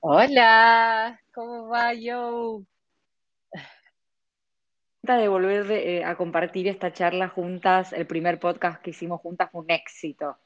[0.00, 2.62] Hola, ¿cómo va yo?
[5.02, 9.62] de volver eh, a compartir esta charla juntas, el primer podcast que hicimos juntas fue
[9.62, 10.38] un éxito.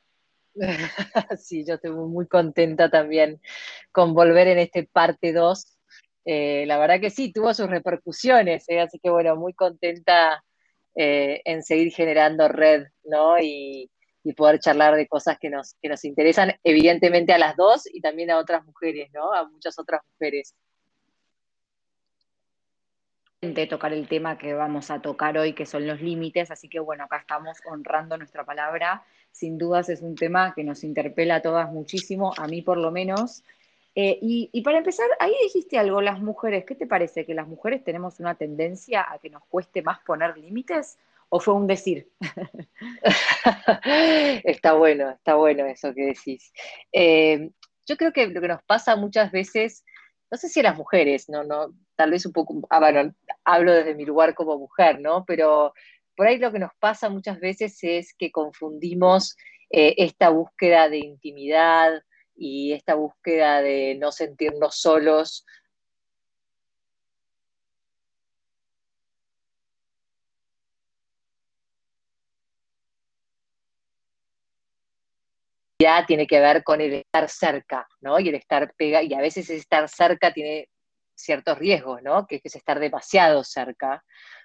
[1.39, 3.41] Sí, yo estoy muy contenta también
[3.93, 5.79] con volver en este parte 2.
[6.25, 10.43] Eh, la verdad que sí, tuvo sus repercusiones, eh, así que bueno, muy contenta
[10.99, 13.39] en seguir generando red, ¿no?
[13.39, 13.91] Y,
[14.27, 18.01] y poder charlar de cosas que nos, que nos interesan, evidentemente a las dos y
[18.01, 19.33] también a otras mujeres, ¿no?
[19.33, 20.53] A muchas otras mujeres.
[23.41, 26.81] De tocar el tema que vamos a tocar hoy, que son los límites, así que
[26.81, 29.05] bueno, acá estamos honrando nuestra palabra.
[29.31, 32.91] Sin dudas es un tema que nos interpela a todas muchísimo, a mí por lo
[32.91, 33.45] menos.
[33.95, 37.25] Eh, y, y, para empezar, ahí dijiste algo, las mujeres, ¿qué te parece?
[37.25, 40.99] ¿Que las mujeres tenemos una tendencia a que nos cueste más poner límites?
[41.29, 42.09] ¿O fue un decir?
[44.45, 46.53] está bueno, está bueno eso que decís.
[46.93, 47.51] Eh,
[47.87, 49.85] yo creo que lo que nos pasa muchas veces,
[50.31, 53.73] no sé si a las mujeres, no, no, tal vez un poco, ah, bueno, hablo
[53.73, 55.25] desde mi lugar como mujer, ¿no?
[55.25, 55.73] Pero
[56.17, 59.37] por ahí lo que nos pasa muchas veces es que confundimos
[59.71, 62.03] eh, esta búsqueda de intimidad
[62.35, 65.45] y esta búsqueda de no sentirnos solos
[76.07, 78.19] tiene que ver con el estar cerca, ¿no?
[78.19, 80.69] Y el estar pega, y a veces estar cerca tiene
[81.15, 82.27] ciertos riesgos, ¿no?
[82.27, 84.03] Que es estar demasiado cerca,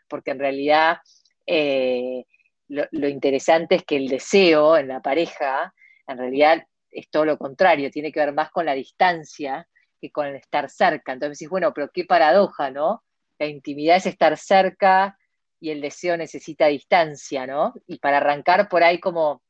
[0.08, 0.98] porque en realidad
[1.46, 2.26] eh,
[2.68, 5.73] lo, interesante es que el deseo en la pareja,
[6.08, 9.68] en realidad es todo lo contrario, tiene que ver más con la distancia
[10.02, 11.14] que con el estar cerca.
[11.14, 13.04] Entonces decís, bueno, pero qué paradoja, ¿no?
[13.40, 15.18] La intimidad es estar cerca
[15.60, 17.73] y el deseo necesita distancia, ¿no?
[17.88, 19.42] Y para arrancar por ahí como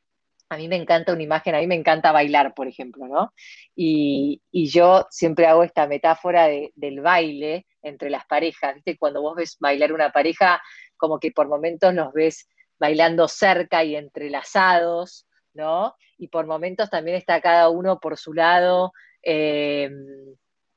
[0.51, 3.33] a mí me encanta una imagen, a mí me encanta bailar, por ejemplo, ¿no?
[3.73, 8.97] Y, yo siempre hago esta metáfora del baile entre las parejas, ¿viste?
[8.97, 10.61] Cuando vos ves bailar una pareja,
[10.97, 15.95] como que por momentos los ves bailando cerca y entrelazados, ¿no?
[16.17, 18.91] Y por momentos también está cada uno por su lado,
[19.21, 20.35] em,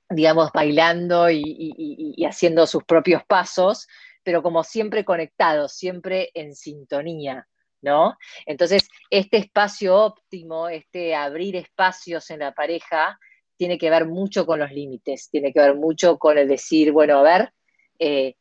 [0.08, 3.88] digamos, bailando y haciendo sus propios pasos,
[4.22, 7.48] pero como siempre conectados, siempre en sintonía.
[7.84, 8.16] ¿No?
[8.46, 13.18] Entonces, este espacio óptimo, este abrir espacios en la pareja,
[13.56, 17.18] tiene que ver mucho con los límites, tiene que ver mucho con el decir, bueno,
[17.18, 17.52] a ver,
[17.98, 18.34] eh,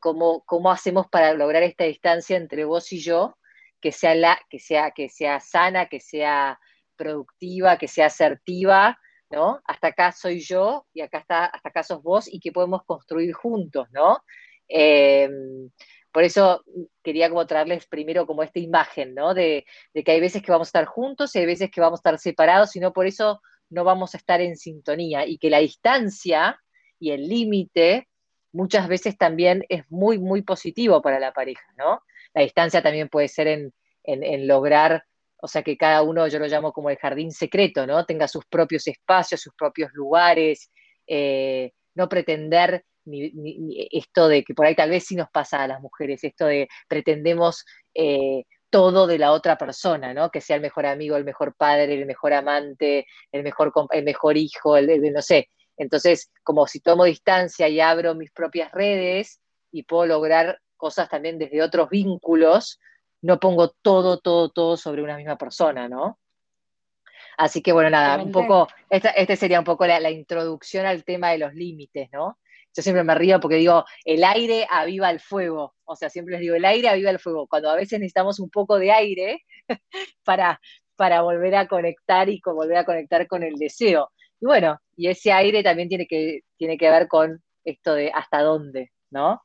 [0.00, 3.36] cómo, hacemos para lograr esta distancia entre vos y yo,
[3.80, 6.58] que sea, la, que sea, que sea sana, que sea
[6.96, 8.98] productiva, que sea asertiva,
[9.30, 9.60] ¿no?
[9.64, 13.32] Hasta acá soy yo y acá está, hasta acá sos vos y que podemos construir
[13.34, 14.24] juntos, ¿no?
[14.68, 15.28] Eh,
[16.12, 16.64] por eso
[17.02, 19.34] quería como traerles primero como esta imagen, ¿no?
[19.34, 22.00] De, que hay veces que vamos a estar juntos y hay veces que vamos a
[22.00, 25.58] estar separados y no por eso no vamos a estar en sintonía y que la
[25.58, 26.58] distancia
[26.98, 28.08] y el límite
[28.52, 32.02] muchas veces también es muy, muy positivo para la pareja, ¿no?
[32.34, 33.72] La distancia también puede ser en,
[34.46, 35.04] lograr,
[35.36, 38.06] o sea, que cada uno, yo lo llamo como el jardín secreto, ¿no?
[38.06, 40.70] Tenga sus propios espacios, sus propios lugares,
[41.06, 42.84] eh, no pretender
[43.90, 46.68] esto de que por ahí tal vez sí nos pasa a las mujeres, esto de
[46.88, 47.64] pretendemos
[47.94, 50.30] eh, todo de la otra persona, ¿no?
[50.30, 54.36] Que sea el mejor amigo, el mejor padre, el mejor amante, el mejor, el mejor
[54.36, 55.48] hijo, el, no sé.
[55.76, 59.40] Entonces, como si tomo distancia y abro mis propias redes
[59.70, 62.78] y puedo lograr cosas también desde otros vínculos,
[63.22, 66.18] no pongo todo, todo, todo sobre una misma persona, ¿no?
[67.36, 71.04] Así que bueno, nada, un poco, esta, este sería un poco la, la, introducción al
[71.04, 72.38] tema de los límites, ¿no?
[72.74, 75.74] Yo siempre me río porque digo, el aire aviva el fuego.
[75.84, 77.46] O sea, siempre les digo, el aire aviva el fuego.
[77.46, 79.44] Cuando a veces necesitamos un poco de aire
[80.24, 80.60] para,
[80.96, 84.10] para volver a conectar y volver a conectar con el deseo.
[84.40, 88.42] Y bueno, y ese aire también tiene que, tiene que ver con esto de hasta
[88.42, 89.42] dónde, ¿no?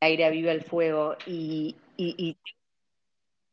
[0.00, 2.36] El aire aviva el fuego y, y,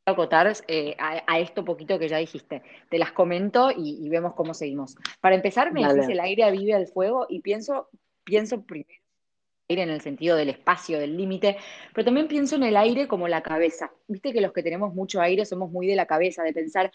[0.10, 2.62] acotar eh, a, esto poquito que ya dijiste.
[2.90, 4.96] Te las comento y, vemos cómo seguimos.
[5.22, 7.90] Para empezar, me dices el aire aviva el fuego y pienso
[8.30, 8.88] pienso primero
[9.70, 11.58] en el sentido del espacio, del límite,
[11.94, 13.92] pero también pienso en el aire como la cabeza.
[14.08, 16.92] Viste que los que tenemos mucho aire somos muy de la cabeza, de pensar.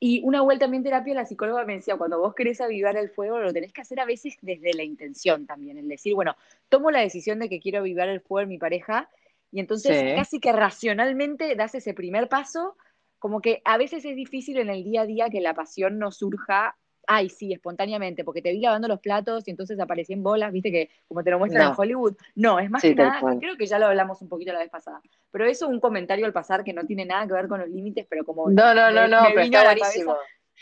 [0.00, 3.38] Y una vuelta también terapia, la psicóloga me decía, cuando vos querés avivar el fuego,
[3.38, 6.34] lo tenés que hacer a veces desde la intención también, el decir, bueno,
[6.68, 9.08] tomo la decisión de que quiero avivar el fuego en mi pareja,
[9.52, 12.76] y entonces casi que racionalmente das ese primer paso,
[13.18, 16.12] como que a veces es difícil en el día a día que la pasión no
[16.12, 16.76] surja
[17.06, 20.70] ay, sí, espontáneamente, porque te vi lavando los platos y entonces aparecí en bolas, viste
[20.70, 22.16] que como te lo muestran en Hollywood.
[22.34, 25.00] No, es más que nada, creo que ya lo hablamos un poquito la vez pasada,
[25.30, 28.06] pero eso un comentario al pasar que no tiene nada que ver con los límites,
[28.08, 30.16] pero como no, no, no, no, pero está buenísimo.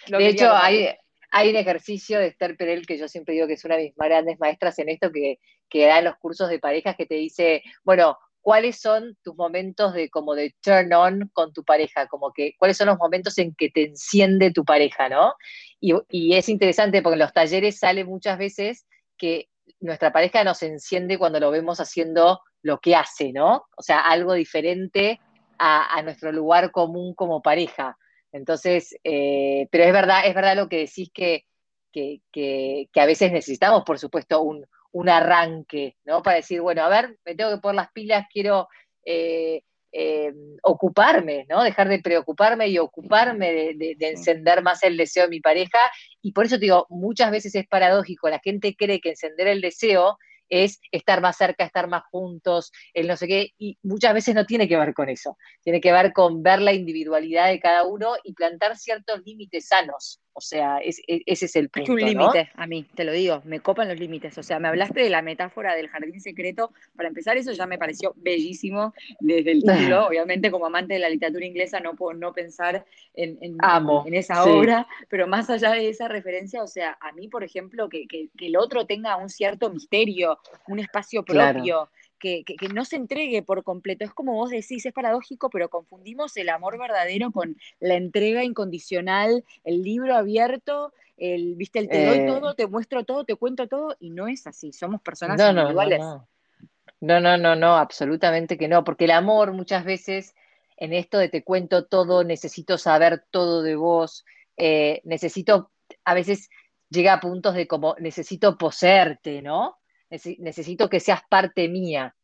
[0.09, 0.89] de hecho, hay,
[1.31, 3.95] hay un ejercicio de Esther Perel que yo siempre digo que es una de mis
[3.97, 5.39] grandes maestras en esto, que,
[5.69, 9.95] que da en los cursos de parejas, que te dice, bueno, ¿cuáles son tus momentos
[9.95, 12.07] de como de turn on con tu pareja?
[12.09, 15.33] Como que, ¿cuáles son los momentos en que te enciende tu pareja, no?
[15.81, 18.87] Y, es interesante porque en los talleres sale muchas veces
[19.17, 19.49] que
[19.81, 23.65] nuestra pareja nos enciende cuando lo vemos haciendo lo que hace, ¿no?
[23.79, 25.21] O sea, algo diferente
[25.59, 27.97] a, nuestro lugar común como pareja.
[28.31, 31.47] Entonces, eh, pero es verdad, es verdad lo que decís que,
[31.93, 36.23] que, a veces necesitamos, por supuesto, un, un, arranque, ¿no?
[36.23, 38.69] Para decir, bueno, a ver, me tengo que poner las pilas, quiero
[39.05, 39.63] eh,
[39.93, 40.33] eh,
[40.63, 41.63] ocuparme, ¿no?
[41.63, 45.79] Dejar de preocuparme y ocuparme de, encender más el deseo de mi pareja.
[46.21, 49.61] Y por eso te digo, muchas veces es paradójico, la gente cree que encender el
[49.61, 50.19] deseo
[50.49, 54.47] es estar más cerca, estar más juntos, el no sé qué, y muchas veces no
[54.47, 58.15] tiene que ver con eso, tiene que ver con ver la individualidad de cada uno
[58.25, 60.21] y plantar ciertos límites sanos.
[60.37, 61.97] O sea, ese es el punto.
[61.97, 64.37] Es un límite, a mí, te lo digo, me copan los límites.
[64.37, 66.73] O sea, me hablaste de la metáfora del jardín secreto.
[66.97, 70.07] Para empezar, eso ya me pareció bellísimo desde el título.
[70.09, 72.85] Obviamente, como amante de la literatura inglesa, no puedo no pensar
[73.15, 77.45] en, en, esa obra, pero más allá de esa referencia, o sea, a mí, por
[77.45, 81.89] ejemplo, que, que, el otro tenga un cierto misterio, un espacio propio
[82.25, 84.05] que, no se entregue por completo.
[84.05, 89.45] Es como vos decís, es paradójico, pero confundimos el amor verdadero con la entrega incondicional,
[89.65, 92.27] el libro abierto, el, viste, el te doy eh.
[92.27, 96.01] todo, te muestro todo, te cuento todo, y no es así, somos personas individuales.
[96.01, 97.37] No no.
[97.37, 100.35] no, no, absolutamente que no, porque el amor muchas veces
[100.77, 104.25] en esto de te cuento todo, necesito saber todo de vos,
[104.57, 105.71] eh, necesito,
[106.05, 106.49] a veces
[106.89, 109.79] llega a puntos de como necesito poseerte, ¿no?
[110.11, 112.15] Necesito que seas parte mía.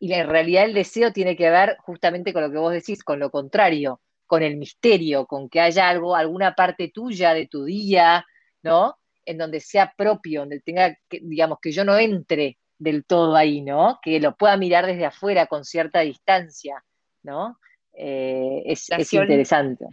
[0.00, 3.18] Y en realidad el deseo tiene que ver justamente con lo que vos decís, con
[3.18, 8.24] lo contrario, con el misterio, con que haya algo, alguna parte tuya de tu día,
[8.62, 8.96] ¿no?
[9.24, 13.62] En donde sea propio, donde tenga, que, digamos, que yo no entre del todo ahí,
[13.62, 13.98] ¿no?
[14.02, 16.84] Que lo pueda mirar desde afuera con cierta distancia,
[17.22, 17.58] ¿no?
[17.92, 19.86] Eh, es, es, interesante.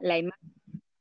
[0.00, 0.52] La imagen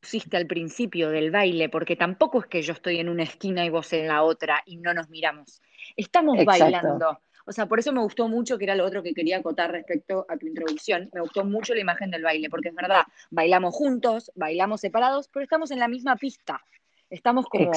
[0.03, 3.69] pusiste al principio del baile, porque tampoco es que yo estoy en una esquina y
[3.69, 5.61] vos en la otra y no nos miramos.
[5.95, 7.19] Estamos bailando.
[7.45, 10.25] O sea, por eso me gustó mucho, que era lo otro que quería acotar respecto
[10.27, 14.31] a tu introducción, me gustó mucho la imagen del baile, porque es verdad, bailamos juntos,
[14.35, 16.61] bailamos separados, pero estamos en la misma pista.
[17.09, 17.71] Estamos como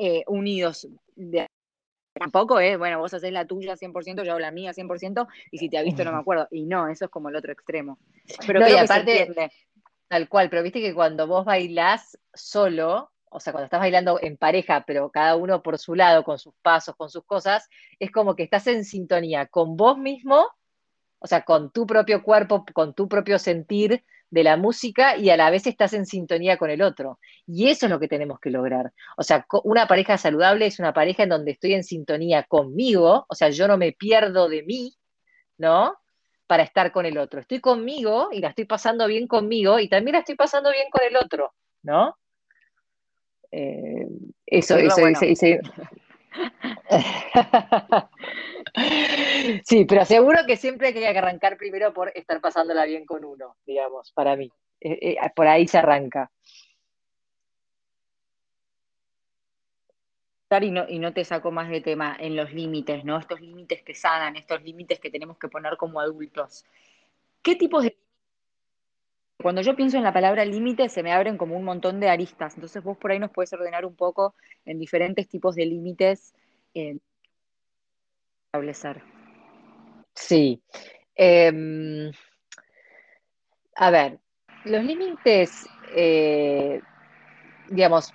[0.00, 0.88] eh, unidos.
[2.12, 5.68] tampoco es, bueno, vos haces la tuya 100%, yo hago la mía 100%, y si
[5.68, 6.46] te ha visto no me acuerdo.
[6.50, 7.98] Y no, eso es como el otro extremo.
[8.46, 9.28] Pero no, y aparte,
[10.08, 14.36] tal cual, pero viste que cuando vos bailás solo, o sea, cuando estás bailando en
[14.36, 17.68] pareja, pero cada uno por su lado, con sus pasos, con sus cosas,
[17.98, 20.46] es como que estás en sintonía con vos mismo,
[21.18, 25.36] o sea, con tu propio cuerpo, con tu propio sentir de la música y a
[25.36, 27.18] la vez estás en sintonía con el otro.
[27.46, 28.92] Y eso es lo que tenemos que lograr.
[29.16, 33.34] O sea, una pareja saludable es una pareja en donde estoy en sintonía conmigo, o
[33.34, 34.94] sea, yo no me pierdo de mí,
[35.58, 35.96] ¿no?
[36.48, 37.40] Para estar con el otro.
[37.40, 41.04] Estoy conmigo y la estoy pasando bien conmigo y también la estoy pasando bien con
[41.04, 42.16] el otro, ¿no?
[43.52, 44.06] Eh,
[44.46, 44.96] eso, eso,
[49.64, 53.56] sí, pero seguro que siempre hay que arrancar primero por estar pasándola bien con uno,
[53.66, 54.50] digamos, para mí.
[54.80, 56.30] Eh, eh, por ahí se arranca.
[60.50, 63.18] Y no, y no te saco más de tema en los límites, ¿no?
[63.18, 66.64] Estos límites que sanan, estos límites que tenemos que poner como adultos.
[67.42, 67.98] ¿Qué tipos de
[69.40, 72.54] cuando yo pienso en la palabra límite, se me abren como un montón de aristas.
[72.54, 76.34] Entonces vos por ahí nos puedes ordenar un poco en diferentes tipos de límites
[76.74, 76.98] eh,
[78.46, 79.02] establecer.
[80.14, 80.60] Sí.
[81.14, 82.10] Em,
[83.76, 84.18] a ver,
[84.64, 86.80] los límites, eh,
[87.68, 88.12] digamos,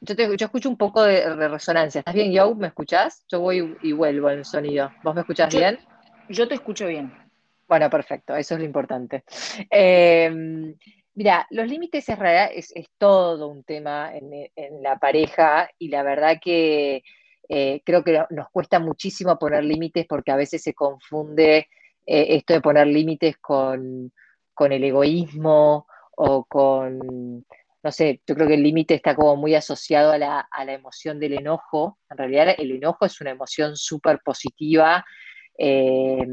[0.00, 2.00] yo, te, yo escucho un poco de, resonancia.
[2.00, 2.54] ¿Estás bien, Joe?
[2.54, 3.24] ¿Me escuchás?
[3.28, 4.90] Yo voy y vuelvo el sonido.
[5.02, 5.78] ¿Vos me escuchás bien?
[6.28, 7.12] Yo te escucho bien.
[7.68, 9.24] Bueno, perfecto, eso es lo importante.
[9.70, 10.74] Em,
[11.14, 17.02] mira, los límites es, es, todo un tema en, la pareja y la verdad que
[17.48, 21.68] eh, creo que nos cuesta muchísimo poner límites porque a veces se confunde
[22.06, 24.12] eh, esto de poner límites con,
[24.58, 25.86] el egoísmo
[26.16, 27.44] o con,
[27.86, 30.72] no sé, yo creo que el límite está como muy asociado a la, a la
[30.72, 32.00] emoción del enojo.
[32.10, 35.04] En realidad el enojo es una emoción súper positiva
[35.56, 36.26] eh,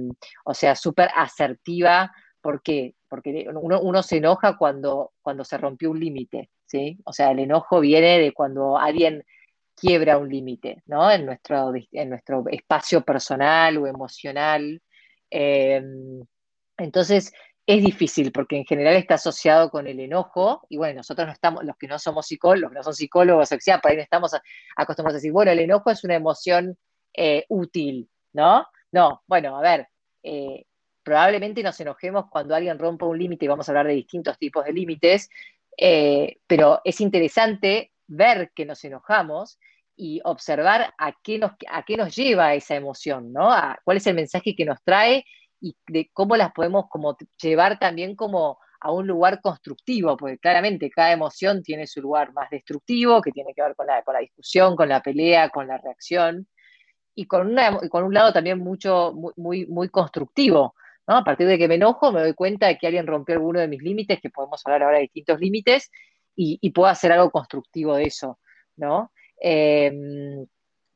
[0.46, 2.12] o sea, súper asertiva.
[2.42, 2.96] ¿Por qué?
[3.08, 7.00] Porque uno, se enoja cuando, cuando se rompió un límite, ¿sí?
[7.06, 9.24] O sea, el enojo viene de cuando alguien
[9.76, 11.12] quiebra un límite, ¿no?
[11.12, 14.82] En nuestro, en nuestro espacio personal o emocional.
[15.30, 15.82] Eh,
[16.78, 17.32] entonces,
[17.66, 21.64] es difícil porque en general está asociado con el enojo y bueno, nosotros no estamos,
[21.64, 24.34] los que no somos psicólogos, no son psicólogos, o sea, por ahí no estamos
[24.76, 26.78] acostumbrados a decir, bueno, el enojo es una emoción
[27.14, 28.66] eh, útil, ¿no?
[28.92, 29.88] No, bueno, a ver,
[30.24, 30.66] eh,
[31.04, 34.66] probablemente nos enojemos cuando alguien rompa un límite y vamos a hablar de distintos tipos
[34.66, 35.30] de límites,
[35.78, 39.58] eh, pero es interesante ver que nos enojamos
[39.96, 43.52] y observar a qué nos, a qué nos lleva esa emoción, ¿no?
[43.52, 45.26] A cuál es el mensaje que nos trae
[45.64, 50.90] y de cómo las podemos como llevar también como a un lugar constructivo, porque claramente
[50.90, 54.20] cada emoción tiene su lugar más destructivo, que tiene que ver con la, con la
[54.20, 56.50] discusión, con la pelea, con la reacción,
[57.16, 60.76] y con, una, con un lado también mucho, muy, muy constructivo,
[61.08, 61.16] ¿no?
[61.16, 63.70] A partir de que me enojo, me doy cuenta de que alguien rompió alguno de
[63.70, 65.90] mis límites, que podemos hablar ahora de distintos límites,
[66.36, 68.38] y, puedo hacer algo constructivo de eso,
[68.76, 69.14] ¿no?
[69.40, 70.46] Em,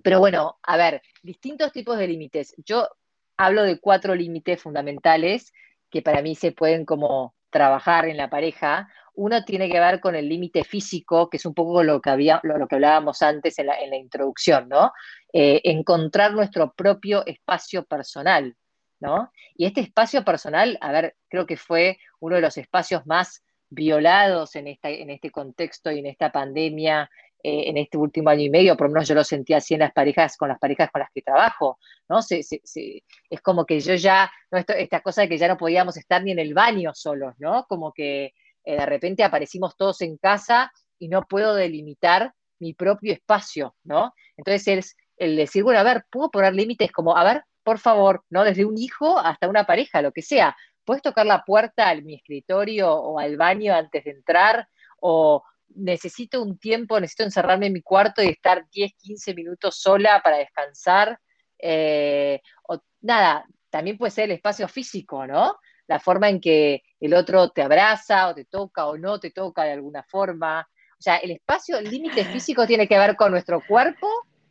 [0.03, 2.53] pero bueno, a ver, distintos tipos de límites.
[2.65, 2.89] Yo
[3.37, 5.53] hablo de cuatro límites fundamentales
[5.89, 8.89] que para mí se pueden como trabajar en la pareja.
[9.13, 12.39] Uno tiene que ver con el límite físico, que es un poco lo que, había,
[12.43, 14.91] lo, que hablábamos antes en la, introducción, ¿no?
[15.33, 18.55] Eh, encontrar nuestro propio espacio personal,
[18.99, 19.31] ¿no?
[19.55, 24.55] Y este espacio personal, a ver, creo que fue uno de los espacios más violados
[24.55, 27.09] en, esta, en este contexto y en esta pandemia
[27.49, 29.79] eh, en este último año y medio, por lo menos yo lo sentí así en
[29.79, 32.19] las parejas, con las parejas con las que trabajo, ¿no?
[32.19, 34.57] es como que yo ya, ¿no?
[34.57, 37.65] esta cosa de que ya no podíamos estar ni en el baño solos, ¿no?
[37.69, 38.33] Como que
[38.65, 44.13] eh, de repente aparecimos todos en casa y no puedo delimitar mi propio espacio, ¿no?
[44.35, 48.25] Entonces es el decir, bueno, a ver, ¿puedo poner límites como, a ver, por favor,
[48.29, 48.43] ¿no?
[48.43, 50.53] Desde un hijo hasta una pareja, lo que sea.
[50.83, 54.67] ¿Puedes tocar la puerta a mi escritorio o al baño antes de entrar?
[54.99, 55.45] O,
[55.75, 60.37] necesito un tiempo, necesito encerrarme en mi cuarto y estar 10, 15 minutos sola para
[60.37, 61.19] descansar.
[61.59, 65.57] Eh, o nada, también puede ser el espacio físico, ¿no?
[65.87, 69.63] La forma en que el otro te abraza o te toca o no te toca
[69.63, 70.67] de alguna forma.
[70.99, 74.07] O sea, el espacio, el límite físico tiene que ver con nuestro cuerpo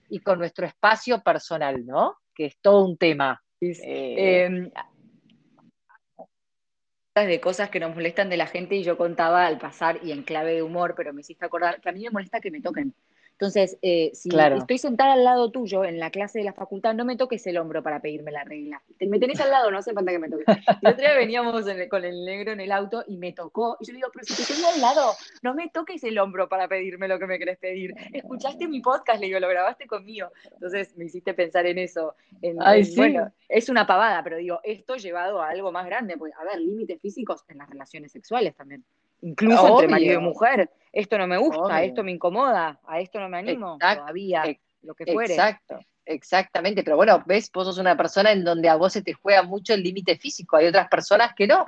[0.08, 2.18] y con nuestro espacio personal, ¿no?
[2.34, 3.42] Que es todo un tema.
[3.60, 4.70] Eh, em,
[7.24, 10.22] de cosas que nos molestan de la gente y yo contaba al pasar y en
[10.22, 12.94] clave de humor, pero me hiciste acordar que a mí me molesta que me toquen.
[13.38, 17.04] Entonces, eh, si estoy sentada al lado tuyo en la clase de la facultad, no
[17.04, 18.82] me toques el hombro para pedirme la regla.
[18.98, 20.46] Me tenés al lado, no hace falta que me toques.
[20.80, 23.76] El otro día veníamos con el negro en el auto y me tocó.
[23.78, 25.12] Y yo le digo, pero si te tengo al lado,
[25.42, 27.92] no me toques el hombro para pedirme lo que me querés pedir.
[28.10, 30.30] Escuchaste mi podcast, le digo, lo grabaste conmigo.
[30.52, 32.14] Entonces me hiciste pensar en eso.
[32.96, 36.16] Bueno, es una pavada, pero digo, esto llevado a algo más grande.
[36.16, 38.82] Pues, a ver, límites físicos en las relaciones sexuales también
[39.20, 40.70] incluso entre marido y mujer.
[40.92, 44.44] Esto no me gusta, esto me incomoda, a esto no me animo todavía,
[44.82, 45.34] lo que fuere.
[45.34, 46.82] Exacto, exactamente.
[46.82, 49.74] Pero bueno, ves, vos sos una persona en donde a vos se te juega mucho
[49.74, 50.56] el límite físico.
[50.56, 51.66] Hay otras personas que no,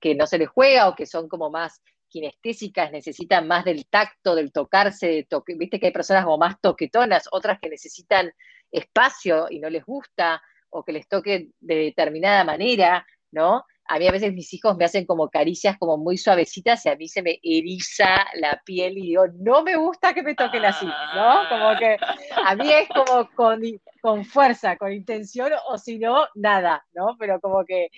[0.00, 4.34] que no se les juega o que son como más kinestésicas, necesitan más del tacto,
[4.34, 5.54] del tocarse, de toque.
[5.54, 8.32] viste que hay personas como más toquetonas, otras que necesitan
[8.70, 13.64] espacio y no les gusta, o que les toque de determinada manera, ¿no?
[13.86, 16.96] A mí a veces mis hijos me hacen como caricias como muy suavecitas y a
[16.96, 20.86] mí se me eriza la piel y digo, no me gusta que me toquen así,
[20.86, 21.48] ¿no?
[21.50, 21.96] Como que
[22.34, 23.60] a mí es como con,
[24.00, 27.16] con fuerza, con intención o si no, nada, ¿no?
[27.18, 27.88] Pero como que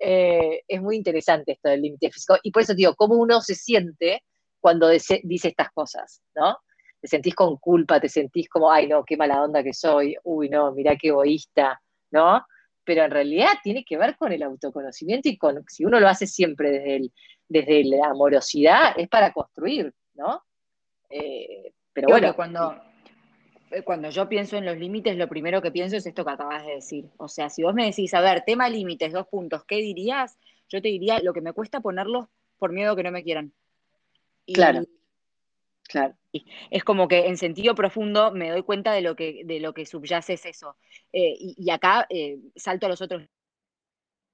[0.00, 3.54] eh, es muy interesante esto del límite físico y por eso digo, cómo uno se
[3.54, 4.22] siente
[4.60, 6.58] cuando dice, dice estas cosas, ¿no?
[7.00, 10.48] Te sentís con culpa, te sentís como, ay no, qué mala onda que soy, uy
[10.48, 11.82] no, mirá qué egoísta,
[12.12, 12.44] ¿no?
[12.84, 16.26] Pero en realidad tiene que ver con el autoconocimiento y con, si uno lo hace
[16.26, 17.10] siempre desde,
[17.48, 20.42] desde la amorosidad, es para construir, ¿no?
[21.10, 22.34] Eh, pero bueno.
[22.34, 22.76] Cuando,
[23.70, 26.66] eh, cuando yo pienso en los límites, lo primero que pienso es esto que acabas
[26.66, 27.08] de decir.
[27.18, 30.38] O sea, si vos me decís, a ver, tema límites, dos puntos, ¿qué dirías?
[30.68, 32.26] Yo te diría lo que me cuesta ponerlos
[32.58, 33.52] por miedo que no me quieran.
[34.46, 34.84] claro.
[35.88, 36.14] Claro.
[36.70, 39.84] Es como que en sentido profundo me doy cuenta de lo que, de lo que
[39.84, 40.76] subyace es eso.
[41.12, 43.22] Eh, y, acá eh, salto a los otros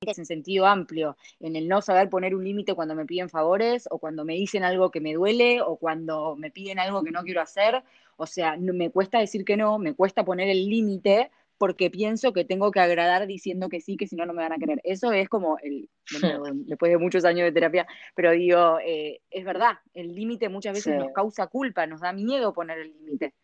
[0.00, 3.98] en sentido amplio, en el no saber poner un límite cuando me piden favores o
[3.98, 7.40] cuando me dicen algo que me duele o cuando me piden algo que no quiero
[7.40, 7.82] hacer.
[8.16, 12.44] O sea, me cuesta decir que no, me cuesta poner el límite porque pienso que
[12.44, 14.80] tengo que agradar diciendo que sí, que si no, no me van a querer.
[14.84, 15.88] Eso es como, el,
[16.66, 20.96] después de muchos años de terapia, pero digo, eh, es verdad, el límite muchas veces
[20.96, 23.34] nos causa culpa, nos da miedo poner el límite.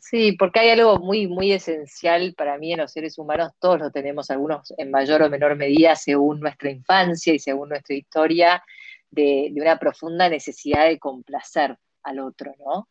[0.00, 3.90] Sí, porque hay algo muy, muy esencial para mí en los seres humanos, todos lo
[3.90, 8.62] tenemos, algunos en mayor o menor medida, según nuestra infancia y según nuestra historia,
[9.10, 12.88] de, una profunda necesidad de complacer al otro, ¿no?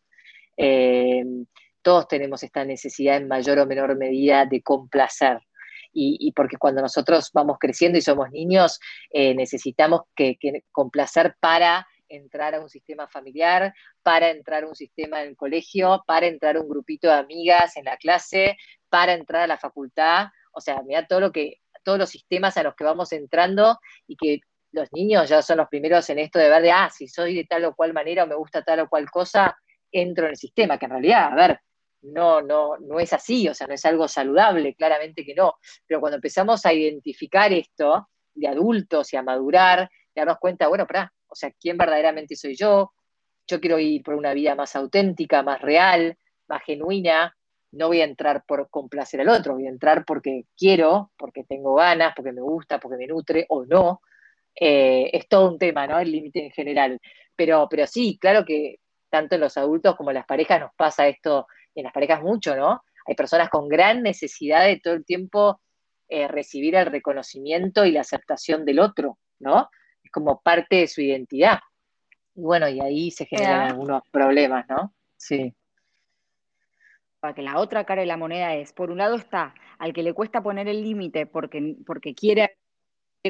[0.58, 1.24] Eh,
[1.88, 5.40] todos tenemos esta necesidad en mayor o menor medida de complacer.
[5.94, 8.78] y, porque cuando nosotros vamos creciendo y somos niños,
[9.10, 10.38] eh, necesitamos que,
[10.74, 16.04] complacer para entrar a un sistema familiar, para entrar a un sistema en el colegio,
[16.06, 18.58] para entrar a un grupito de amigas en la clase,
[18.90, 20.28] para entrar a la facultad.
[20.52, 24.18] O sea, mira todo lo que, todos los sistemas a los que vamos entrando y
[24.18, 24.42] que
[24.74, 27.46] los niños ya son los primeros en esto de ver de, ah, si soy de
[27.46, 29.58] tal o cual manera o me gusta tal o cual cosa,
[29.90, 31.62] entro en el sistema, que en realidad, a ver,
[32.02, 35.56] no, no, no es así, o sea, no es algo saludable, claramente que no.
[35.86, 41.14] Pero cuando empezamos a identificar esto de adultos y a madurar, darnos cuenta, bueno, para,
[41.28, 42.92] o sea, ¿quién verdaderamente soy yo?
[43.48, 47.36] Yo quiero ir por una vida más auténtica, más real, más genuina.
[47.72, 51.76] No voy a entrar por complacer al otro, voy a entrar porque quiero, porque tengo
[51.76, 54.02] ganas, porque me gusta, porque me nutre o no.
[54.60, 56.00] Eh, es todo un tema, ¿no?
[56.00, 57.00] El límite en general.
[57.36, 61.08] Pero, pero sí, claro que tanto en los adultos como en las parejas nos pasa
[61.08, 61.48] esto,
[61.78, 62.82] y en las parejas mucho, ¿no?
[63.06, 65.62] Hay personas con gran necesidad de todo el tiempo
[66.10, 69.70] eh, recibir el reconocimiento y la aceptación del otro, ¿no?
[70.04, 71.60] Es como parte de su identidad.
[72.34, 74.92] Y bueno, y ahí se generan algunos problemas, ¿no?
[75.18, 75.54] Sí.
[77.20, 80.02] Para que la otra cara de la moneda es, por un lado está al que
[80.02, 82.58] le cuesta poner el límite porque, porque quiere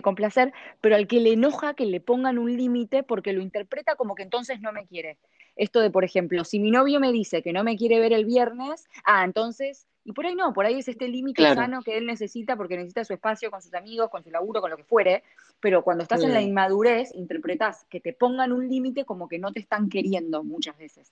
[0.02, 4.16] complacer, pero al que le enoja que le pongan un límite porque lo interpreta como
[4.16, 5.18] que entonces no me quiere.
[5.58, 8.26] Esto de, por ejemplo, si mi novio me dice que no me quiere ver el
[8.26, 12.06] viernes, ah, entonces, y por ahí no, por ahí es este límite sano que él
[12.06, 15.24] necesita porque necesita su espacio con sus amigos, con su laburo, con lo que fuere,
[15.60, 19.52] pero cuando estás en la inmadurez, interpretas que te pongan un límite como que no
[19.52, 21.12] te están queriendo muchas veces.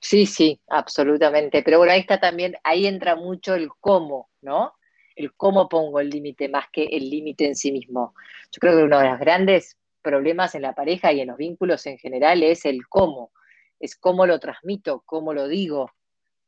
[0.00, 1.62] Sí, sí, absolutamente.
[1.62, 4.74] Pero bueno, ahí está también, ahí entra mucho el cómo, ¿no?
[5.14, 8.14] El cómo pongo el límite más que el límite en sí mismo.
[8.50, 11.86] Yo creo que uno de los grandes problemas en la pareja y en los vínculos
[11.86, 13.30] en general es el cómo
[13.80, 15.90] es cómo lo transmito, cómo lo digo.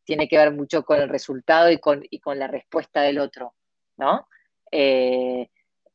[0.05, 3.55] Tiene que ver mucho con el resultado y con, con la respuesta del otro,
[3.97, 4.29] ¿no?
[4.71, 5.49] Eh,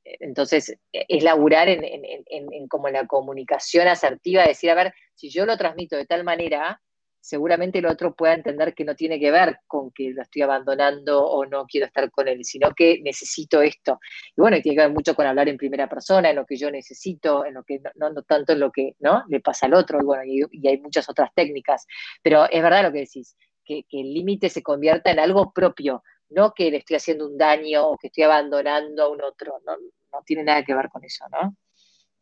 [0.03, 5.57] entonces, es laburar en, en, como la comunicación asertiva, decir, a ver, si yo lo
[5.57, 6.81] transmito de tal manera,
[7.27, 11.27] seguramente el otro pueda entender que no tiene que ver con que lo estoy abandonando
[11.27, 13.99] o no quiero estar con él, sino que necesito esto.
[14.29, 16.71] Y bueno, tiene que ver mucho con hablar en primera persona, en lo que yo
[16.71, 19.25] necesito, en lo que no, no tanto en lo que ¿no?
[19.27, 21.85] le pasa al otro, y bueno, y, hay muchas otras técnicas.
[22.23, 23.35] Pero es verdad lo que decís,
[23.65, 27.87] que, el límite se convierta en algo propio, no que le estoy haciendo un daño
[27.87, 31.25] o que estoy abandonando a un otro, no, no tiene nada que ver con eso,
[31.29, 31.57] ¿no?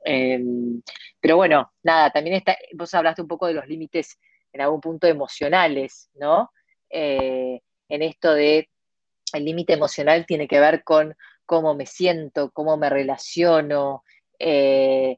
[0.04, 0.82] Em,
[1.20, 4.18] pero bueno, nada, también está, vos hablaste un poco de los límites
[4.56, 6.50] en algún punto emocionales, ¿no?
[6.90, 8.70] Eh, en esto de
[9.34, 11.14] el límite emocional tiene que ver con
[11.46, 14.04] cómo me siento, cómo me relaciono.
[14.40, 15.18] Eh,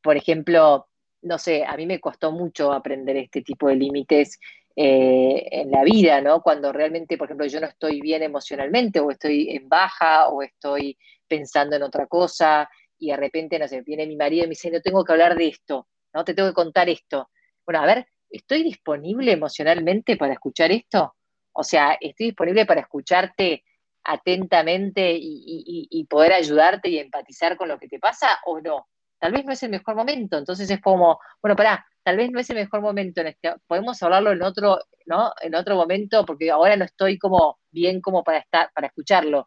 [0.00, 0.88] por ejemplo,
[1.22, 4.38] no sé, a mí me costó mucho aprender este tipo de límites
[4.76, 6.40] eh, en la vida, ¿no?
[6.40, 10.96] Cuando realmente, por ejemplo, yo no estoy bien emocionalmente o estoy en baja o estoy
[11.26, 14.70] pensando en otra cosa y de repente, no sé, viene mi marido y me dice,
[14.70, 16.24] no tengo que hablar de esto, ¿no?
[16.24, 17.28] Te tengo que contar esto.
[17.66, 21.14] Bueno, a ver, ¿estoy disponible emocionalmente para escuchar esto?
[21.52, 23.64] O sea, ¿estoy disponible para escucharte
[24.04, 28.88] atentamente y, poder ayudarte y empatizar con lo que te pasa o no?
[29.18, 32.38] Tal vez no es el mejor momento, entonces es como, bueno, pará, tal vez no
[32.38, 35.32] es el mejor momento, en este, podemos hablarlo en otro, ¿no?
[35.42, 39.44] En otro momento, porque ahora no estoy como bien como para estar, para escucharlo.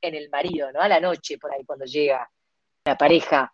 [0.00, 0.80] En el marido, ¿no?
[0.80, 2.28] A la noche, por ahí, cuando llega
[2.84, 3.52] la pareja.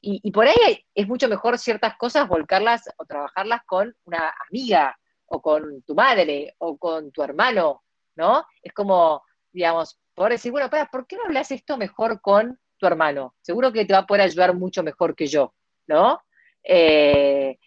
[0.00, 5.42] Y, por ahí es mucho mejor ciertas cosas volcarlas o trabajarlas con una amiga, o
[5.42, 7.82] con tu madre, o con tu hermano,
[8.14, 8.46] ¿no?
[8.62, 12.86] Es como, digamos, poder decir, bueno, para, ¿por qué no hablas esto mejor con tu
[12.86, 13.34] hermano?
[13.42, 15.52] Seguro que te va a poder ayudar mucho mejor que yo,
[15.86, 16.22] ¿no?
[16.62, 17.58] Eh,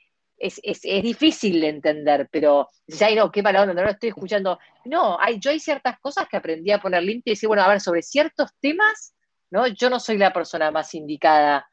[0.42, 4.60] es, difícil de entender, pero dices, ay, no, qué mala no lo estoy escuchando.
[4.86, 7.68] No, hay, yo hay ciertas cosas que aprendí a poner limpio y decir, bueno, a
[7.68, 9.14] ver, sobre ciertos temas,
[9.52, 9.68] ¿no?
[9.68, 11.68] Yo no soy la persona más indicada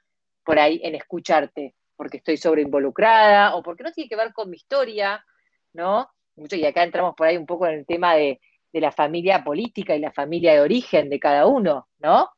[0.44, 4.56] por ahí en escucharte, porque estoy sobreinvolucrada o porque no tiene que ver con mi
[4.56, 5.24] historia,
[5.72, 6.08] ¿no?
[6.36, 8.40] Mucho, y acá entramos por ahí un poco en el tema de,
[8.72, 12.30] la familia política y la familia de origen de cada uno, ¿no?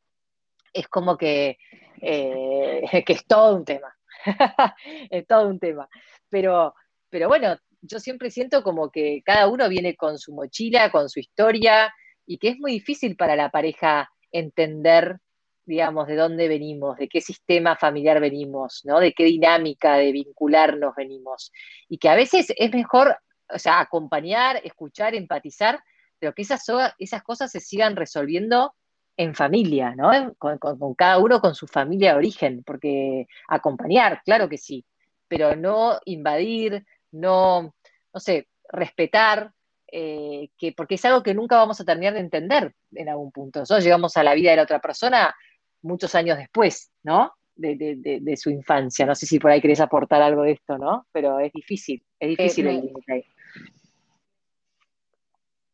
[0.73, 1.59] Es como que,
[2.01, 3.95] eh, que es todo un tema.
[5.11, 5.89] es todo un tema.
[6.29, 6.75] Pero,
[7.09, 11.21] pero bueno, yo siempre siento como que cada uno viene con su mochila, con su
[11.21, 11.93] historia,
[12.27, 15.19] y que es muy difícil para la pareja entender,
[15.65, 19.01] digamos, de dónde venimos, de qué sistema familiar venimos, ¿no?
[19.01, 21.53] De qué dinámica de vincularnos venimos.
[21.89, 23.17] Y que a veces es mejor,
[23.49, 25.81] o sea, acompañar, escuchar, empatizar,
[26.19, 26.65] pero que esas,
[26.99, 28.75] esas cosas se sigan resolviendo
[29.17, 30.35] en familia, ¿no?
[30.39, 30.59] Con,
[30.95, 34.85] cada uno con su familia de origen, porque acompañar, claro que sí,
[35.29, 37.75] pero no invadir, no,
[38.13, 39.53] no sé, respetar,
[39.93, 43.61] eh, que, porque es algo que nunca vamos a terminar de entender en algún punto.
[43.61, 45.35] Nosotros llegamos a la vida de la otra persona
[45.83, 47.35] muchos años después, ¿no?
[47.57, 49.05] De, su infancia.
[49.05, 51.07] No sé si por ahí querés aportar algo de esto, ¿no?
[51.13, 53.25] Pero es difícil, es difícil el límite ahí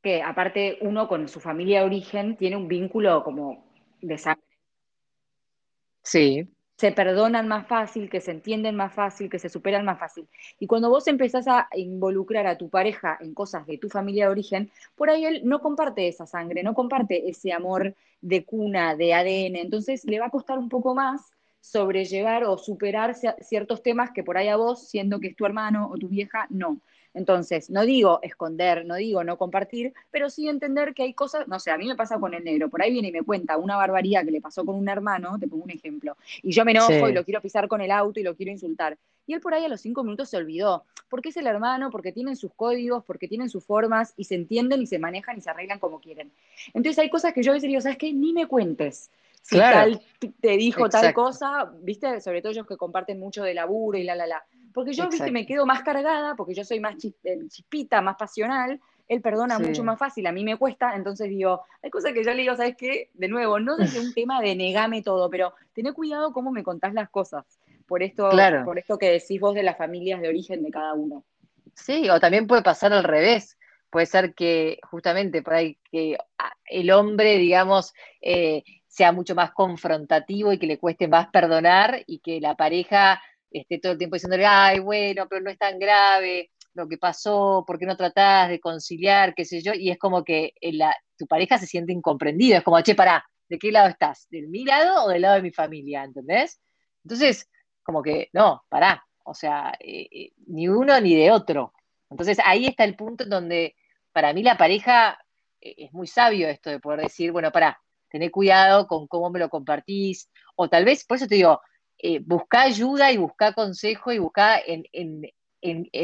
[0.06, 3.64] que aparte uno con su familia de origen tiene un vínculo como
[4.00, 4.46] de sangre.
[6.04, 6.48] Sí.
[6.76, 10.28] Se perdonan más fácil, que se entienden más fácil, que se superan más fácil.
[10.60, 14.30] Y cuando vos empezás a involucrar a tu pareja en cosas de tu familia de
[14.30, 19.12] origen, por ahí él no comparte esa sangre, no comparte ese amor de cuna, de
[19.12, 19.60] ADN.
[19.60, 24.38] Entonces le va a costar un poco más sobrellevar o superar ciertos temas que por
[24.38, 26.80] ahí a vos, siendo que es tu hermano o tu vieja, no.
[27.16, 31.58] Entonces, no digo esconder, no digo no compartir, pero sí entender que hay cosas, no
[31.58, 33.74] sé, a mí me pasa con el negro, por ahí viene y me cuenta una
[33.74, 37.08] barbaridad que le pasó con un hermano, te pongo un ejemplo, y yo me enojo
[37.08, 38.98] y lo quiero pisar con el auto y lo quiero insultar.
[39.26, 42.12] Y él por ahí a los cinco minutos se olvidó, porque es el hermano, porque
[42.12, 45.48] tienen sus códigos, porque tienen sus formas y se entienden y se manejan y se
[45.48, 46.30] arreglan como quieren.
[46.74, 48.12] Entonces hay cosas que yo a veces digo, ¿sabes qué?
[48.12, 49.10] Ni me cuentes
[49.46, 50.02] si tal
[50.40, 54.16] te dijo tal cosa, viste, sobre todo ellos que comparten mucho de laburo y la,
[54.16, 54.44] la, la.
[54.76, 58.78] Porque yo, viste, me quedo más cargada, porque yo soy más eh, chispita, más pasional,
[59.08, 62.30] él perdona mucho más fácil, a mí me cuesta, entonces digo, hay cosas que yo
[62.32, 63.08] le digo, ¿sabes qué?
[63.14, 66.92] De nuevo, no desde un tema de negame todo, pero tené cuidado cómo me contás
[66.92, 67.46] las cosas,
[67.86, 68.28] por esto,
[68.66, 71.24] por esto que decís vos de las familias de origen de cada uno.
[71.72, 73.56] Sí, o también puede pasar al revés,
[73.88, 79.52] puede ser que justamente por ahí que ah, el hombre, digamos, eh, sea mucho más
[79.52, 83.22] confrontativo y que le cueste más perdonar y que la pareja
[83.60, 87.64] esté todo el tiempo diciéndole, ay, bueno, pero no es tan grave lo que pasó,
[87.66, 89.72] ¿por qué no tratás de conciliar, qué sé yo?
[89.74, 93.58] Y es como que la, tu pareja se siente incomprendida, es como, che, pará, ¿de
[93.58, 94.26] qué lado estás?
[94.30, 96.04] ¿Del mi lado o del lado de mi familia?
[96.04, 96.60] ¿Entendés?
[97.02, 97.48] Entonces,
[97.82, 101.72] como que, no, pará, o sea, eh, eh, ni uno ni de otro.
[102.10, 103.76] Entonces ahí está el punto en donde
[104.12, 105.18] para mí la pareja
[105.60, 109.38] eh, es muy sabio esto de poder decir, bueno, pará, tené cuidado con cómo me
[109.38, 111.60] lo compartís, o tal vez, por eso te digo,
[111.98, 114.82] eh, busca ayuda y busca consejo y busca en,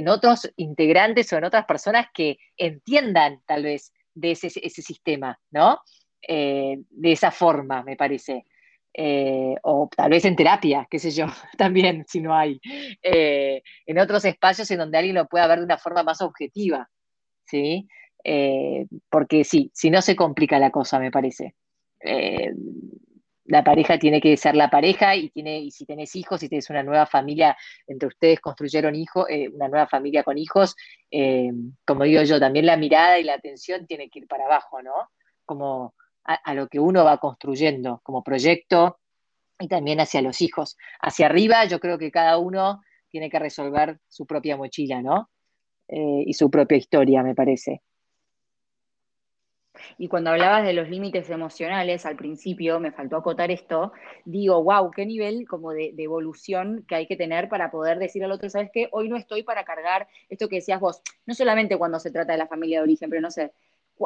[0.08, 5.80] otros integrantes o en otras personas que entiendan tal vez de ese, sistema, ¿no?
[6.26, 8.46] Eh, de esa forma, me parece.
[8.94, 11.26] Eh, o tal vez en terapia, qué sé yo,
[11.58, 12.60] también, si no hay,
[13.02, 16.88] en otros espacios en donde alguien lo pueda ver de una forma más objetiva,
[17.44, 17.88] ¿sí?
[19.10, 21.54] porque sí, si no se complica la cosa, me parece
[23.44, 26.70] la pareja tiene que ser la pareja y tiene y si tenés hijos, si tenés
[26.70, 30.76] una nueva familia, entre ustedes construyeron hijos, eh, una nueva familia con hijos,
[31.10, 31.50] eh,
[31.84, 35.10] como digo yo, también la mirada y la atención tiene que ir para abajo, ¿no?
[35.44, 39.00] Como a, lo que uno va construyendo como proyecto
[39.58, 40.76] y también hacia los hijos.
[41.00, 45.30] Hacia arriba yo creo que cada uno tiene que resolver su propia mochila, ¿no?
[45.88, 47.82] Eh, y su propia historia, me parece.
[49.98, 53.92] Y cuando hablabas de los límites emocionales al principio, me faltó acotar esto,
[54.24, 58.32] digo, wow, qué nivel como de, evolución que hay que tener para poder decir al
[58.32, 58.88] otro, ¿sabes qué?
[58.92, 62.38] Hoy no estoy para cargar esto que decías vos, no solamente cuando se trata de
[62.38, 63.52] la familia de origen, pero no sé,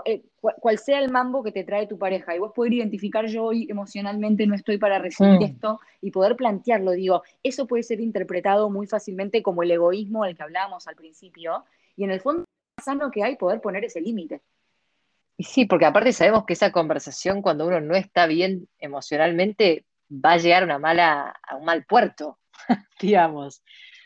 [0.04, 3.44] eh, cual sea el mambo que te trae tu pareja y vos poder identificar yo
[3.44, 5.42] hoy emocionalmente no estoy para recibir mm.
[5.42, 10.36] esto y poder plantearlo, digo, eso puede ser interpretado muy fácilmente como el egoísmo del
[10.36, 11.64] que hablábamos al principio
[11.96, 12.44] y en el fondo
[12.76, 14.42] es sano que hay poder poner ese límite.
[15.36, 20.32] Y sí, porque aparte sabemos que esa conversación cuando uno no está bien emocionalmente va
[20.32, 22.38] a llegar a, una mala, a un mal puerto,
[23.00, 23.62] digamos.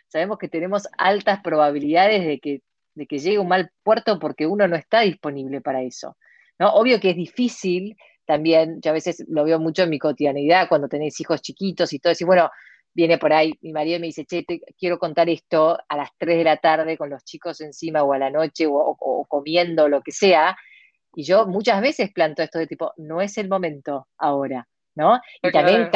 [0.09, 2.63] Sabemos que tenemos altas probabilidades de que,
[2.95, 6.17] de que llegue un mal puerto porque uno no está disponible para eso.
[6.59, 6.71] ¿no?
[6.75, 10.89] Obvio que es difícil también, yo a veces lo veo mucho en mi cotidianidad cuando
[10.89, 12.49] tenéis hijos chiquitos y todo, y bueno,
[12.93, 16.11] viene por ahí mi marido y me dice, che, te quiero contar esto a las
[16.17, 20.03] 3 de la tarde con los chicos encima o a la noche o comiendo, lo
[20.03, 20.57] que sea,
[21.15, 25.21] y yo muchas veces planto esto de tipo, no es el momento ahora, ¿no?
[25.43, 25.91] Y también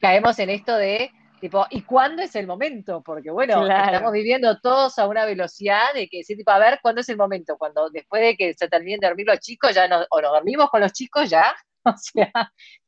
[0.00, 3.02] caemos en esto de tipo, ¿y cuándo es el momento?
[3.02, 7.00] Porque bueno, estamos viviendo todos a una velocidad de que sí, tipo, a ver, ¿cuándo
[7.00, 7.56] es el momento?
[7.58, 10.70] Cuando después de que se terminen de dormir los chicos, ya no, o nos dormimos
[10.70, 11.52] con los chicos ya,
[11.84, 12.30] o sea,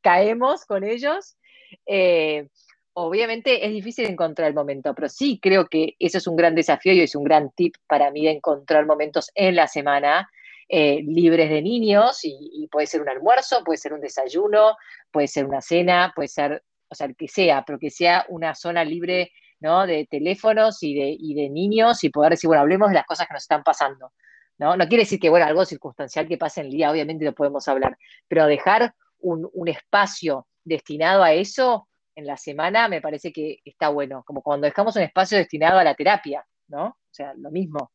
[0.01, 1.37] caemos con ellos.
[1.85, 2.47] Eh,
[2.93, 6.93] obviamente es difícil encontrar el momento, pero sí creo que eso es un gran desafío
[6.93, 10.29] y es un gran tip para mí de encontrar momentos en la semana
[10.67, 14.75] eh, libres de niños y, puede ser un almuerzo, puede ser un desayuno,
[15.11, 18.83] puede ser una cena, puede ser, o sea, que sea, pero que sea una zona
[18.83, 19.85] libre ¿no?
[19.85, 23.27] de teléfonos y de, y de niños y poder decir, bueno, hablemos de las cosas
[23.27, 24.11] que nos están pasando.
[24.57, 24.75] ¿no?
[24.75, 27.67] no quiere decir que, bueno, algo circunstancial que pase en el día, obviamente lo podemos
[27.67, 27.97] hablar,
[28.27, 33.89] pero dejar un, un espacio destinado a eso en la semana, me parece que está
[33.89, 36.87] bueno, como cuando dejamos un espacio destinado a la terapia, ¿no?
[36.87, 37.91] O sea, lo mismo.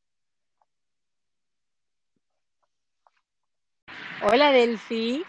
[4.22, 5.24] Hola Delphi.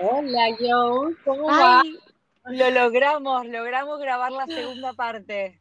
[0.00, 1.82] Hola Joe, ¿cómo va?
[2.44, 5.60] Lo logramos, logramos grabar la segunda parte.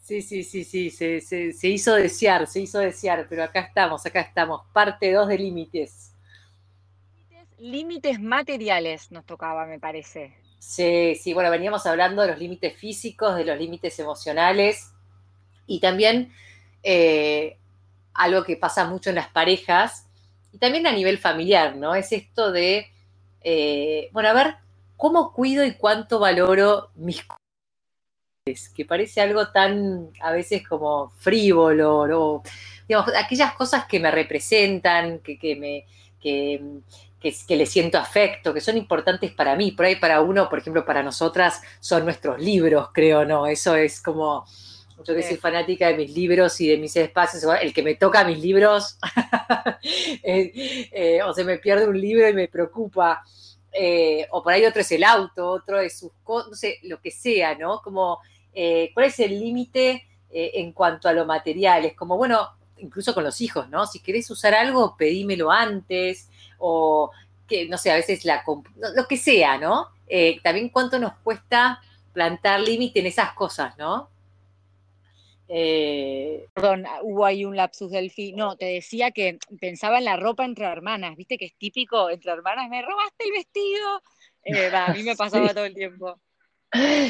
[0.00, 4.20] Sí, sí, sí, sí, se, se, hizo desear, se hizo desear, pero acá estamos, acá
[4.20, 6.14] estamos, parte 2 de límites.
[7.58, 10.34] Límites materiales nos tocaba, me parece.
[10.58, 14.92] Sí, sí, bueno, veníamos hablando de los límites físicos, de los límites emocionales
[15.66, 16.32] y también
[16.82, 17.58] eh,
[18.14, 20.09] algo que pasa mucho en las parejas
[20.52, 21.94] y también a nivel familiar, ¿no?
[21.94, 22.86] Es esto de,
[23.42, 24.56] eh, bueno, a ver,
[24.96, 27.24] ¿cómo cuido y cuánto valoro mis
[28.74, 32.42] que parece algo tan a veces como frívolo, o
[32.88, 35.86] digamos, aquellas cosas que me representan, que, que me,
[36.20, 36.60] que,
[37.20, 39.72] que, le siento afecto, que son importantes para mí.
[39.72, 43.46] Por ahí para uno, por ejemplo, para nosotras son nuestros libros, creo, ¿no?
[43.46, 44.44] Eso es como,
[45.04, 48.24] yo que soy fanática de mis libros y de mis espacios, el que me toca
[48.24, 48.98] mis libros,
[50.22, 53.22] eh, eh, o se me pierde un libro y me preocupa.
[53.72, 57.00] Eh, o por ahí otro es el auto, otro es sus cosas, no sé, lo
[57.00, 57.80] que sea, ¿no?
[57.82, 58.18] Como,
[58.94, 61.84] ¿cuál es el límite en cuanto a lo material?
[61.84, 63.86] Es como, bueno, incluso con los hijos, ¿no?
[63.86, 67.10] Si querés usar algo, pedímelo antes, o
[67.46, 68.42] que, no sé, a veces la,
[68.94, 69.88] lo que sea, ¿no?
[70.42, 71.80] también cuánto nos cuesta
[72.12, 74.10] plantar límite en esas cosas, ¿no?
[75.52, 78.36] Eh, Perdón, hubo ahí un lapsus del fin.
[78.36, 82.30] No, te decía que pensaba en la ropa entre hermanas, viste que es típico entre
[82.30, 84.02] hermanas, me robaste el vestido.
[84.44, 86.20] Eh, a mí me pasaba todo el tiempo.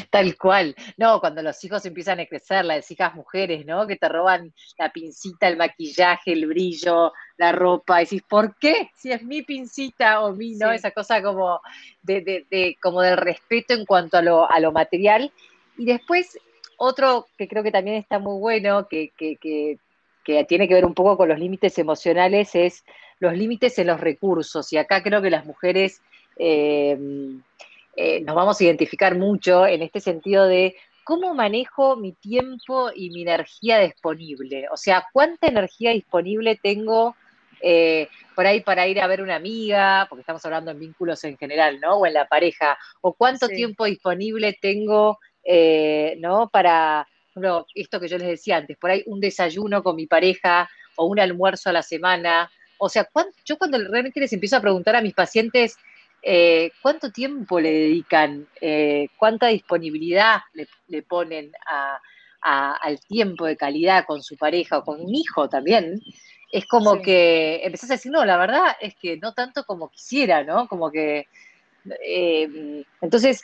[0.09, 0.75] Tal cual.
[0.97, 3.85] No, cuando los hijos empiezan a crecer, las hijas mujeres, ¿no?
[3.85, 7.99] Que te roban la pincita, el maquillaje, el brillo, la ropa.
[7.99, 8.89] decís, ¿por qué?
[8.97, 10.71] Si es mi pincita o mi, ¿no?
[10.71, 11.61] Esa cosa como
[12.01, 15.31] de, de, de, como del respeto en cuanto a lo, a lo material.
[15.77, 16.39] Y después
[16.81, 19.11] otro que creo que también está muy bueno, que,
[20.47, 22.83] tiene que ver un poco con los límites emocionales, es
[23.19, 24.73] los límites en los recursos.
[24.73, 26.01] Y acá creo que las mujeres
[26.37, 26.97] eh,
[27.95, 33.11] eh, nos vamos a identificar mucho en este sentido de cómo manejo mi tiempo y
[33.11, 34.67] mi energía disponible.
[34.71, 37.15] O sea, cuánta energía disponible tengo
[37.61, 41.37] eh, por ahí para ir a ver una amiga, porque estamos hablando en vínculos en
[41.37, 41.97] general, ¿no?
[41.97, 46.49] O en la pareja, o cuánto tiempo disponible tengo eh, ¿no?
[46.49, 47.07] Para,
[47.75, 51.19] esto que yo les decía antes, por ahí un desayuno con mi pareja o un
[51.19, 52.51] almuerzo a la semana.
[52.77, 53.07] O sea,
[53.45, 55.77] yo cuando realmente les empiezo a preguntar a mis pacientes
[56.23, 61.51] eh, cuánto tiempo le dedican, eh, cuánta disponibilidad le, ponen
[62.41, 66.01] al tiempo de calidad con su pareja o con un hijo también,
[66.51, 70.43] es como que empezás a decir, no, la verdad es que no tanto como quisiera,
[70.43, 70.67] ¿no?
[70.67, 71.27] Como que...
[73.01, 73.41] entonces,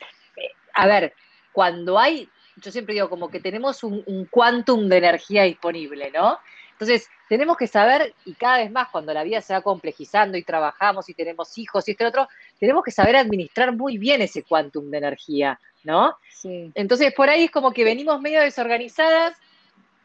[0.73, 1.13] a ver,
[1.57, 6.37] cuando hay, yo siempre digo, como que tenemos un, quantum de energía disponible, ¿no?
[6.73, 10.43] Entonces, tenemos que saber, y cada vez más cuando la vida se va complejizando y
[10.43, 12.27] trabajamos y tenemos hijos y este otro,
[12.59, 16.15] tenemos que saber administrar muy bien ese quantum de energía, ¿no?
[16.29, 16.71] Sí.
[16.75, 19.35] Entonces, por ahí es como que venimos medio desorganizadas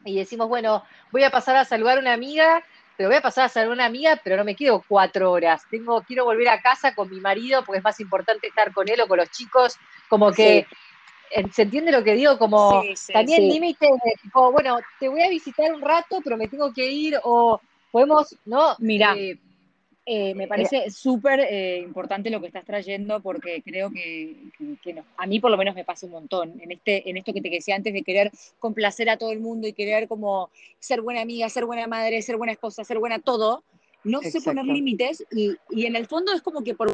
[0.05, 2.63] y decimos, bueno, voy a pasar a saludar a una amiga,
[2.97, 5.61] pero voy a pasar a saludar a una amiga, pero no me quedo cuatro horas.
[5.69, 8.99] Tengo, quiero volver a casa con mi marido porque es más importante estar con él
[9.01, 9.77] o con los chicos,
[10.09, 10.65] como que
[11.53, 12.37] ¿Se entiende lo que digo?
[12.37, 16.71] Como también límites de tipo, bueno, te voy a visitar un rato, pero me tengo
[16.73, 17.59] que ir, o
[17.91, 18.75] podemos, ¿no?
[18.79, 19.37] Mira, eh,
[20.05, 24.35] eh, me parece súper eh, importante lo que estás trayendo porque creo que,
[25.15, 27.49] a mí por lo menos me pasa un montón en, este, en esto que te
[27.49, 31.47] decía antes de querer complacer a todo el mundo y querer como ser buena amiga,
[31.49, 33.63] ser buena madre, ser buena esposa, ser buena todo.
[34.03, 36.93] No sé poner límites y, y en el fondo es como que por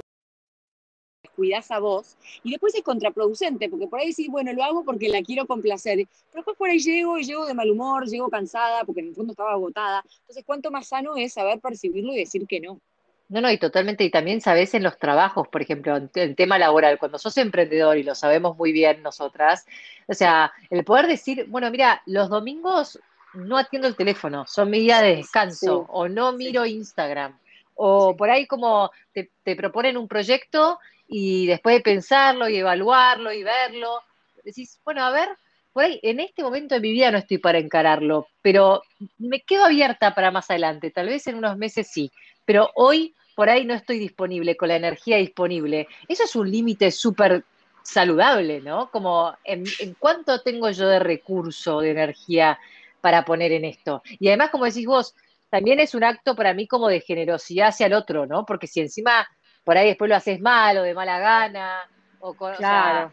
[1.39, 5.08] cuidas a vos, y después es contraproducente, porque por ahí sí, bueno, lo hago porque
[5.08, 8.84] la quiero complacer, pero después por ahí llego y llego de mal humor, llego cansada,
[8.84, 10.04] porque en el fondo estaba agotada.
[10.19, 12.82] Entonces, ¿cuánto más sano es saber percibirlo y decir que no?
[13.30, 16.58] No, no, y totalmente, y también sabes en los trabajos, por ejemplo, en, el tema
[16.60, 19.65] laboral, cuando sos emprendedor y lo sabemos muy bien nosotras,
[20.08, 22.99] o sea, el poder decir, bueno, mira, los domingos
[23.36, 27.38] no atiendo el teléfono, son mi día de descanso, o no miro Instagram,
[27.75, 33.34] o por ahí como te, te, proponen un proyecto y después de pensarlo y evaluarlo
[33.34, 34.02] y verlo,
[34.43, 35.28] decís, bueno, a ver,
[35.74, 38.84] por ahí, en este momento de mi vida no estoy para encararlo, pero
[39.17, 42.12] me quedo abierta para más adelante, tal vez en unos meses sí,
[42.45, 45.88] pero hoy por ahí no estoy disponible, con la energía disponible.
[46.10, 47.45] Eso es un límite súper
[47.84, 48.91] saludable, ¿no?
[48.91, 52.60] Como en, en, cuánto tengo yo de recurso, de energía
[53.00, 54.04] para poner en esto.
[54.19, 55.15] Y además, como decís vos,
[55.50, 58.45] también es un acto para mí como de generosidad hacia el otro, ¿no?
[58.45, 59.26] Porque si encima
[59.63, 61.80] por ahí después lo haces mal o de mala gana,
[62.19, 63.12] o con, Claro.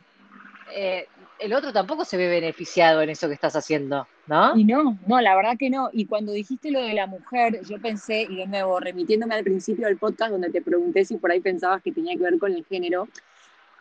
[0.72, 1.06] eh,
[1.38, 4.56] el otro tampoco se ve beneficiado en eso que estás haciendo, ¿no?
[4.56, 5.90] Y no, no, la verdad que no.
[5.92, 9.87] Y cuando dijiste lo de la mujer, yo pensé, y de nuevo, remitiéndome al principio
[9.87, 12.64] del podcast donde te pregunté si por ahí pensabas que tenía que ver con el
[12.64, 13.09] género,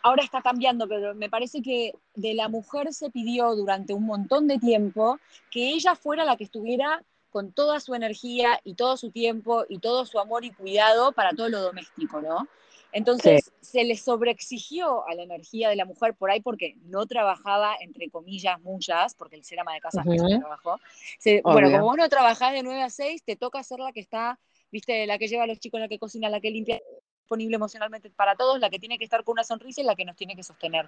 [0.03, 4.47] ahora está cambiando, pero me parece que de la mujer se pidió durante un montón
[4.47, 5.17] de tiempo
[5.49, 7.01] que ella fuera la que estuviera
[7.35, 11.31] con toda su energía y todo su tiempo y todo su amor y cuidado para
[11.31, 12.47] todo lo doméstico, ¿no?
[12.93, 17.75] Entonces se le sobreexigió a la energía de la mujer por ahí porque no trabajaba,
[17.81, 20.31] entre comillas, muchas, porque el ser ama de casa es Ujú.
[20.31, 20.79] un trabajo.
[21.19, 23.99] Se- bueno, como vos no trabajás de 9 a 6, te toca ser la que
[23.99, 24.39] está,
[24.71, 26.79] viste, la que lleva a los chicos, la que cocina, la que limpia,
[27.25, 30.05] disponible emocionalmente para todos, la que tiene que estar con una sonrisa y la que
[30.05, 30.87] nos tiene que sostener.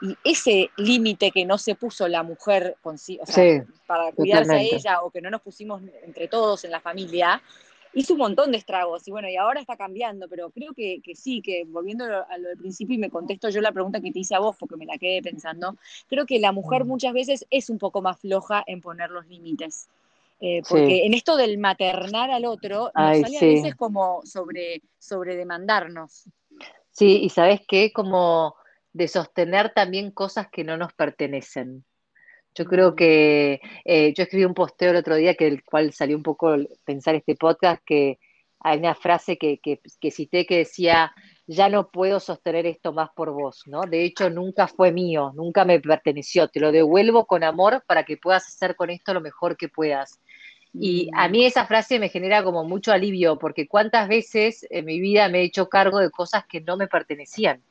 [0.00, 4.44] Y ese límite que no se puso la mujer con o sea, Sí, para cuidarse
[4.52, 4.74] totalmente.
[4.74, 7.42] a ella o que no nos pusimos entre todos en la familia,
[7.92, 9.06] hizo un montón de estragos.
[9.06, 12.30] Y bueno, y ahora está cambiando, pero creo que, que sí, que volviendo a lo-
[12.30, 14.56] a lo del principio y me contesto yo la pregunta que te hice a vos
[14.58, 15.76] porque me la quedé pensando,
[16.08, 16.88] creo que la mujer Mm.
[16.88, 19.88] muchas veces es un poco más floja en poner los límites.
[20.46, 21.00] Eh, porque Sí.
[21.04, 23.36] en esto del maternar al otro, nos sale sí.
[23.36, 26.24] a veces como sobre, sobre demandarnos.
[26.90, 28.54] Sí, y sabes qué, como
[28.92, 31.86] de sostener también cosas que no nos pertenecen.
[32.54, 36.14] Yo creo que eh, yo escribí un posteo el otro día que el cual salió
[36.14, 36.54] un poco
[36.84, 38.18] pensar este podcast, que
[38.60, 41.14] hay una frase que, que, que cité que decía,
[41.46, 43.82] ya no puedo sostener esto más por vos, ¿no?
[43.82, 48.18] De hecho, nunca fue mío, nunca me perteneció, te lo devuelvo con amor para que
[48.18, 50.20] puedas hacer con esto lo mejor que puedas.
[50.76, 51.30] Y a Mm.
[51.30, 55.40] mí esa frase me genera como mucho alivio, porque cuántas veces en mi vida me
[55.40, 57.62] he hecho cargo de cosas que no me pertenecían.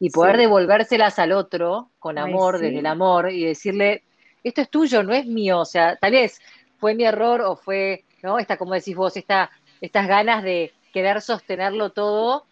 [0.00, 0.42] Y poder Sí.
[0.42, 2.64] devolvérselas al otro con Ay, amor, sí.
[2.66, 4.02] desde el amor, y decirle,
[4.42, 5.60] esto es tuyo, no es mío.
[5.60, 6.40] O sea, tal vez
[6.78, 8.38] fue mi error o fue, ¿no?
[8.38, 12.46] Esta, como decís vos, esta, estas ganas de querer sostenerlo todo,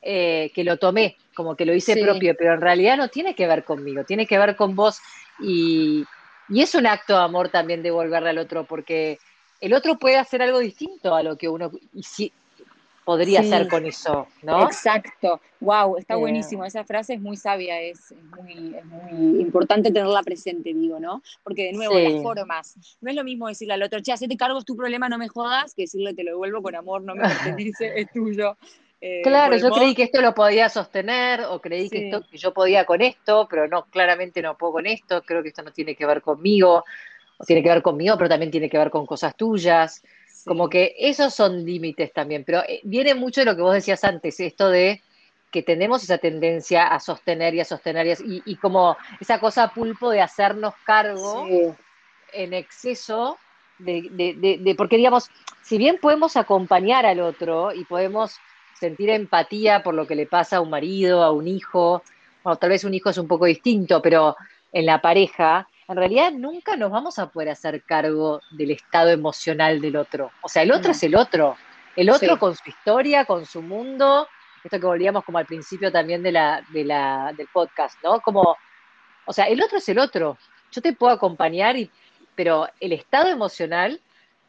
[0.00, 2.02] eh, que lo tomé, como que lo hice Sí.
[2.02, 4.98] propio, pero en realidad no tiene que ver conmigo, tiene que ver con vos.
[5.40, 6.04] Y,
[6.48, 9.18] y es un acto de amor también devolverle al otro, porque
[9.62, 12.02] el otro puede hacer algo distinto a lo que uno y
[13.04, 13.52] podría Sí.
[13.52, 14.62] hacer con eso, ¿no?
[14.64, 15.40] Exacto.
[15.60, 16.18] Wow, está Eh.
[16.18, 16.64] buenísimo.
[16.64, 21.22] Esa frase es muy sabia, es, es muy, es muy importante tenerla presente, digo, ¿no?
[21.42, 22.02] Porque de nuevo, Sí.
[22.04, 22.76] las formas.
[23.00, 25.28] No es lo mismo decirle al otro, che, hacete cargo, es tu problema, no me
[25.28, 27.22] jodas, que decirle te lo devuelvo con amor, no me
[27.56, 28.56] pertenece, es tuyo.
[29.00, 32.38] Eh, Claro, yo modo- creí que esto lo podía sostener o creí que, esto, que
[32.38, 35.72] yo podía con esto, pero no, claramente no puedo con esto, creo que esto no
[35.72, 36.84] tiene que ver conmigo,
[37.46, 40.02] tiene que ver conmigo, pero también tiene que ver con cosas tuyas.
[40.26, 40.44] Sí.
[40.48, 44.02] Como que esos son límites también, pero eh, viene mucho de lo que vos decías
[44.04, 45.02] antes, esto de
[45.50, 49.68] que tenemos esa tendencia a sostener y a sostener y, y, y como esa cosa
[49.68, 51.60] pulpo de hacernos cargo Sí.
[52.32, 53.36] en exceso
[53.78, 55.30] de, de- de- de- porque digamos,
[55.62, 58.36] si bien podemos acompañar al otro y podemos
[58.80, 62.02] sentir empatía por lo que le pasa a un marido, a un hijo,
[62.42, 64.34] bueno, tal vez un hijo es un poco distinto, pero
[64.72, 69.80] en la pareja, en realidad nunca nos vamos a poder hacer cargo del estado emocional
[69.80, 70.30] del otro.
[70.42, 70.92] O sea, el otro No.
[70.92, 71.56] es el otro,
[71.96, 72.38] el otro Sí.
[72.38, 74.28] con su historia, con su mundo,
[74.64, 78.20] esto que volvíamos como al principio también de la, de la, del podcast, ¿no?
[78.20, 78.56] Como,
[79.26, 80.38] o sea, el otro es el otro.
[80.70, 81.90] Yo te puedo acompañar, y,
[82.34, 84.00] pero el estado emocional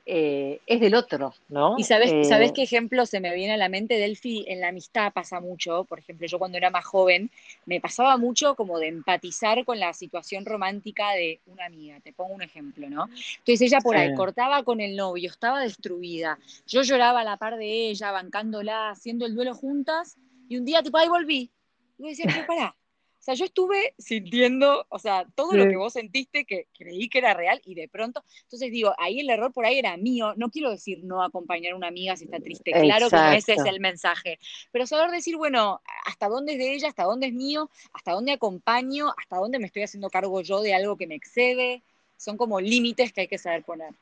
[0.05, 1.77] eh, es del otro, ¿no?
[1.77, 4.45] Y sabes, Eh, ¿sabes qué ejemplo se me viene a la mente, Delphi?
[4.47, 5.85] En la amistad pasa mucho.
[5.85, 7.31] Por ejemplo, yo cuando era más joven
[7.65, 11.99] me pasaba mucho como de empatizar con la situación romántica de una amiga.
[12.01, 13.09] Te pongo un ejemplo, ¿no?
[13.39, 14.15] Entonces ella por ahí Sí.
[14.15, 16.37] cortaba con el novio, estaba destruida.
[16.67, 20.17] Yo lloraba a la par de ella, bancándola, haciendo el duelo juntas.
[20.49, 21.51] Y un día, tipo, ahí volví.
[21.97, 22.75] Y yo decía, pero pará.
[23.23, 27.19] O sea, yo estuve sintiendo, o sea, todo lo que vos sentiste que creí que
[27.19, 30.33] era real y de pronto entonces digo, ahí el error por ahí era mío.
[30.35, 32.71] No quiero decir no acompañar a una amiga si está triste.
[32.71, 34.39] Claro que ese es el mensaje.
[34.73, 38.33] Pero saber decir, bueno, hasta dónde es de ella, hasta dónde es mío, hasta dónde
[38.33, 41.81] acompaño, hasta dónde me estoy haciendo cargo yo de algo que me excede.
[42.17, 43.93] Son como límites que hay que saber poner.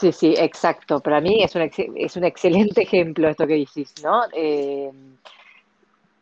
[0.00, 1.00] Sí, sí, exacto.
[1.00, 4.22] Para mí es un, ex- es un excelente ejemplo esto que decís, ¿no?
[4.32, 4.90] Eh,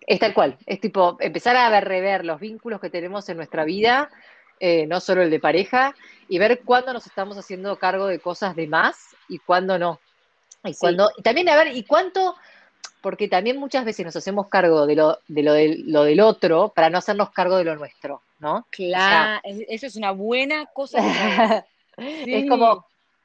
[0.06, 3.64] es tal cual, es tipo empezar a ver, rever los vínculos que tenemos en nuestra
[3.64, 4.10] vida,
[4.60, 5.94] eh, no solo el de pareja,
[6.28, 10.00] y ver cuándo nos estamos haciendo cargo de cosas de más y cuándo no.
[10.64, 10.78] Y Sí.
[10.80, 12.36] cuándo, y también a ver, y cuánto,
[13.02, 16.72] porque también muchas veces nos hacemos cargo de lo, de lo, del, lo del otro
[16.74, 18.66] para no hacernos cargo de lo nuestro, ¿no?
[18.70, 20.98] Claro, es- eso es una buena cosa.
[21.96, 22.84] Es como,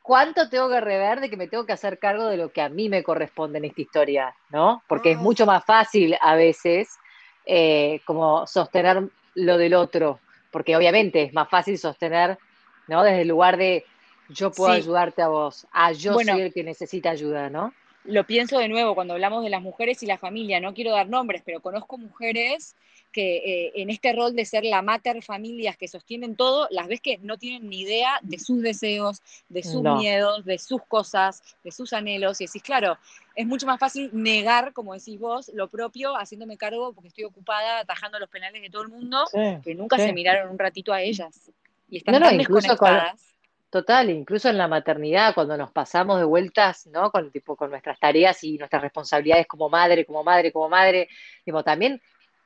[0.09, 2.69] ¿cuánto tengo que rever de que me tengo que hacer cargo de lo que a
[2.69, 4.83] mí me corresponde en esta historia, ¿no?
[4.87, 5.21] Porque es Ah.
[5.21, 6.97] mucho más fácil a veces
[7.45, 12.39] eh, como sostener lo del otro, porque obviamente es más fácil sostener,
[12.87, 13.03] ¿no?
[13.03, 13.85] Desde el lugar de
[14.27, 14.77] yo puedo Sí.
[14.81, 16.33] ayudarte a vos, ah, yo Bueno.
[16.33, 17.75] soy el que necesita ayuda, ¿no?
[18.09, 21.07] Lo pienso de nuevo cuando hablamos de las mujeres y la familia, no quiero dar
[21.07, 22.75] nombres, pero conozco mujeres
[23.11, 27.01] que eh, en este rol de ser la mater familias que sostienen todo, las ves
[27.01, 31.71] que no tienen ni idea de sus deseos, de sus miedos, de sus cosas, de
[31.71, 32.97] sus anhelos, y decís, claro,
[33.35, 37.79] es mucho más fácil negar, como decís vos, lo propio, haciéndome cargo porque estoy ocupada
[37.79, 39.25] atajando los penales de todo el mundo,
[39.63, 41.51] que nunca se miraron un ratito a ellas.
[41.89, 43.29] Y están tan desconectadas.
[43.69, 47.11] Total, incluso en la maternidad, cuando nos pasamos de vueltas, ¿no?
[47.11, 51.07] Con, tipo, con nuestras tareas y nuestras responsabilidades como madre, como madre, como madre,
[51.45, 52.01] tipo, también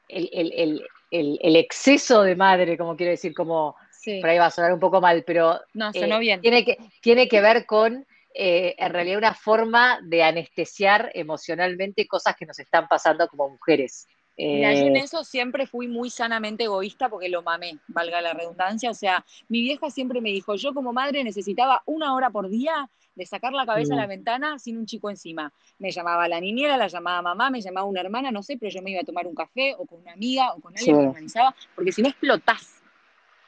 [0.09, 3.75] el, exceso de madre, como quiero decir, como,
[4.19, 6.41] por ahí va a sonar un poco mal, pero no, sonó eh, bien.
[6.41, 12.35] Tiene, que, tiene que ver con, eh, en realidad, una forma de anestesiar emocionalmente cosas
[12.35, 14.07] que nos están pasando como mujeres.
[14.35, 18.33] Mira, yo en eh, eso siempre fui muy sanamente egoísta porque lo mamé, valga la
[18.33, 18.89] redundancia.
[18.89, 22.89] O sea, mi vieja siempre me dijo, yo como madre necesitaba una hora por día
[23.15, 24.09] de sacar la cabeza a la mm.
[24.09, 25.53] ventana sin un chico encima.
[25.77, 28.81] Me llamaba la niñera, la llamaba mamá, me llamaba una hermana, no sé, pero yo
[28.81, 31.55] me iba a tomar un café o con una amiga o con alguien que organizaba,
[31.75, 32.79] porque si no explotás.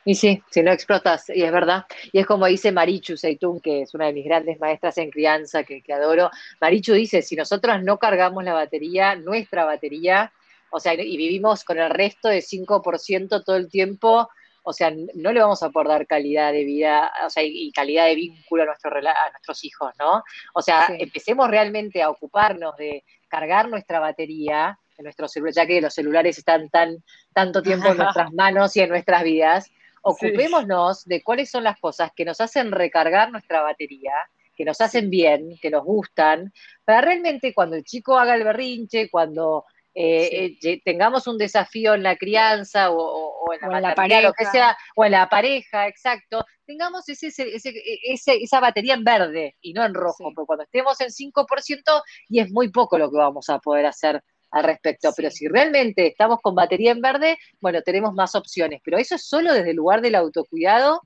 [0.07, 1.88] Y sí, si no explotas, y es verdad.
[2.11, 5.63] Y es como dice Marichu Seitún, que es una de mis grandes maestras en crianza
[5.63, 6.29] que, que adoro.
[6.61, 10.31] Marichu dice, si nosotros no cargamos la batería, nuestra batería,
[10.72, 14.30] o sea, y vivimos con el resto de 5% todo el tiempo,
[14.63, 18.05] o sea, no le vamos a poder dar calidad de vida, o sea, y, calidad
[18.05, 20.24] de vínculo a, nuestro, a nuestros hijos, ¿no?
[20.55, 25.82] O sea, empecemos realmente a ocuparnos de cargar nuestra batería en nuestro celular, ya que
[25.82, 27.03] los celulares están tan
[27.34, 32.11] tanto tiempo en nuestras manos y en nuestras vidas, ocupémonos de cuáles son las cosas
[32.16, 34.13] que nos hacen recargar nuestra batería,
[34.55, 36.53] que nos hacen bien, que nos gustan,
[36.86, 39.66] para realmente cuando el chico haga el berrinche, cuando
[39.97, 44.77] eh, eh, tengamos un desafío en la crianza o, en la, pareja, lo que sea,
[44.93, 50.33] o en la pareja, exacto, tengamos ese, esa batería en verde y no en rojo,
[50.35, 54.21] porque cuando estemos en 5% y es muy poco lo que vamos a poder hacer
[54.51, 58.97] al respecto, pero si realmente estamos con batería en verde, bueno, tenemos más opciones, pero
[58.97, 61.01] eso es solo desde el lugar del autocuidado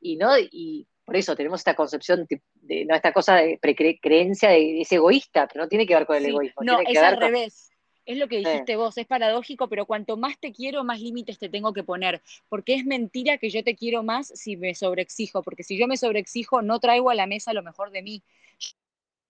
[0.00, 3.58] y no y por eso tenemos esta concepción de, no esta cosa de
[4.00, 6.62] creencia de, es egoísta, pero no tiene que ver con el egoísmo.
[6.62, 7.70] No, es al revés.
[8.08, 11.48] Es lo que dijiste vos, es paradójico, pero cuanto más te quiero, más límites te
[11.50, 15.62] tengo que poner, porque es mentira que yo te quiero más si me sobreexijo, porque
[15.62, 18.22] si yo me sobreexijo no traigo a la mesa lo mejor de mí.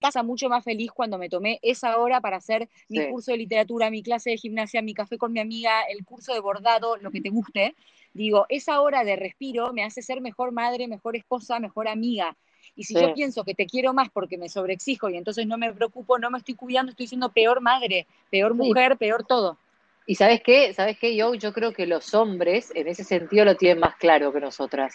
[0.01, 3.91] casa mucho más feliz cuando me tomé esa hora para hacer mi curso de literatura,
[3.91, 7.20] mi clase de gimnasia, mi café con mi amiga, el curso de bordado, lo que
[7.20, 7.74] te guste.
[8.12, 12.37] Digo, esa hora de respiro me hace ser mejor madre, mejor esposa, mejor amiga.
[12.77, 15.73] Y si yo pienso que te quiero más porque me sobreexijo y entonces no me
[15.73, 19.59] preocupo, no me estoy cuidando, estoy siendo peor madre, peor mujer, peor todo.
[20.07, 23.57] Y sabes qué, sabes qué, yo, yo creo que los hombres en ese sentido lo
[23.57, 24.95] tienen más claro que nosotras.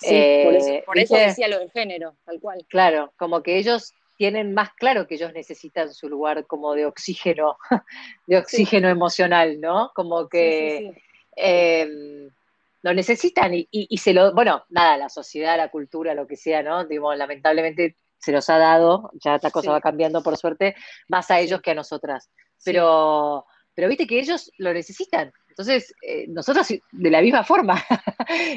[0.00, 0.42] Sí,
[0.84, 2.64] por, eso, eh, decía lo del género, tal cual.
[2.68, 7.56] Claro, como que ellos tienen más claro que ellos necesitan su lugar como de oxígeno,
[8.26, 9.92] de oxígeno emocional, ¿no?
[9.94, 10.92] Como que
[11.36, 12.30] em,
[12.82, 16.84] lo necesitan y, se lo, bueno, nada, la sociedad, la cultura, lo que sea, ¿no?
[16.84, 20.74] Digo, lamentablemente se los ha dado, ya esta cosa va cambiando por suerte,
[21.08, 22.30] más a ellos que a nosotras.
[22.64, 25.32] Pero, pero viste que ellos lo necesitan.
[25.48, 27.84] Entonces, eh, nosotros de la misma forma.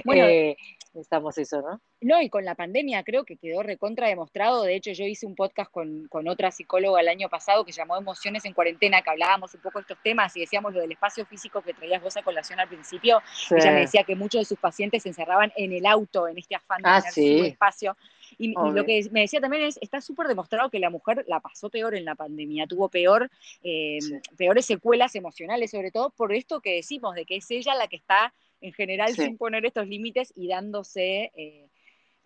[0.05, 0.55] Bueno, eh,
[0.93, 1.81] necesitamos eso, ¿no?
[2.01, 4.63] No, y con la pandemia creo que quedó recontra demostrado.
[4.63, 8.45] De hecho, yo hice un podcast con, otra psicóloga el año pasado que llamó Emociones
[8.45, 11.61] en Cuarentena, que hablábamos un poco de estos temas y decíamos lo del espacio físico
[11.61, 13.21] que traías vos a colación al principio.
[13.49, 16.55] Ella me decía que muchos de sus pacientes se encerraban en el auto, en este
[16.55, 17.97] afán de ah, tener su espacio.
[18.37, 21.69] Y, lo que me decía también es, está súper demostrado que la mujer la pasó
[21.69, 23.29] peor en la pandemia, tuvo peor,
[23.63, 23.99] eh,
[24.37, 27.97] peores secuelas emocionales, sobre todo por esto que decimos, de que es ella la que
[27.97, 31.67] está en general sin poner estos límites y dándose eh,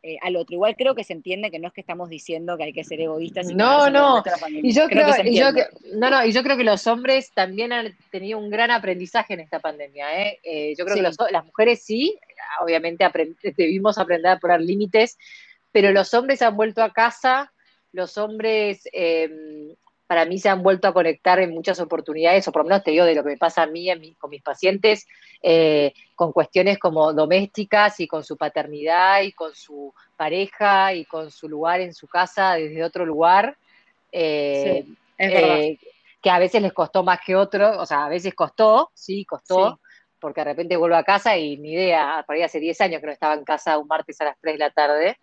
[0.03, 0.53] eh, al otro.
[0.53, 3.01] Igual creo que se entiende que no es que estamos diciendo que hay que ser
[3.01, 3.49] egoístas.
[3.49, 4.23] Y no, no.
[4.47, 5.47] Y yo creo, y yo
[5.95, 9.39] no, no, y yo creo que los hombres también han tenido un gran aprendizaje en
[9.39, 10.21] esta pandemia.
[10.21, 10.39] ¿eh?
[10.43, 12.15] eh yo creo que las mujeres sí,
[12.61, 13.03] obviamente
[13.57, 15.17] debimos aprender a poner límites,
[15.71, 17.51] pero los hombres han vuelto a casa,
[17.91, 19.73] los hombres em,
[20.07, 22.91] para mí se han vuelto a conectar en muchas oportunidades, o por lo menos te
[22.91, 23.89] digo de lo que me pasa a mí,
[24.19, 25.07] con mis pacientes,
[25.41, 31.31] eh, con cuestiones como domésticas y con su paternidad y con su pareja y con
[31.31, 33.57] su lugar en su casa desde otro lugar.
[34.11, 34.85] Eh,
[35.17, 35.77] eh,
[36.21, 39.79] que a veces les costó más que otro, o sea, a veces costó, sí, costó,
[40.19, 43.07] porque de repente vuelvo a casa y ni idea, por ahí hace 10 años que
[43.07, 45.17] no estaba en casa un martes a las 3 de la tarde,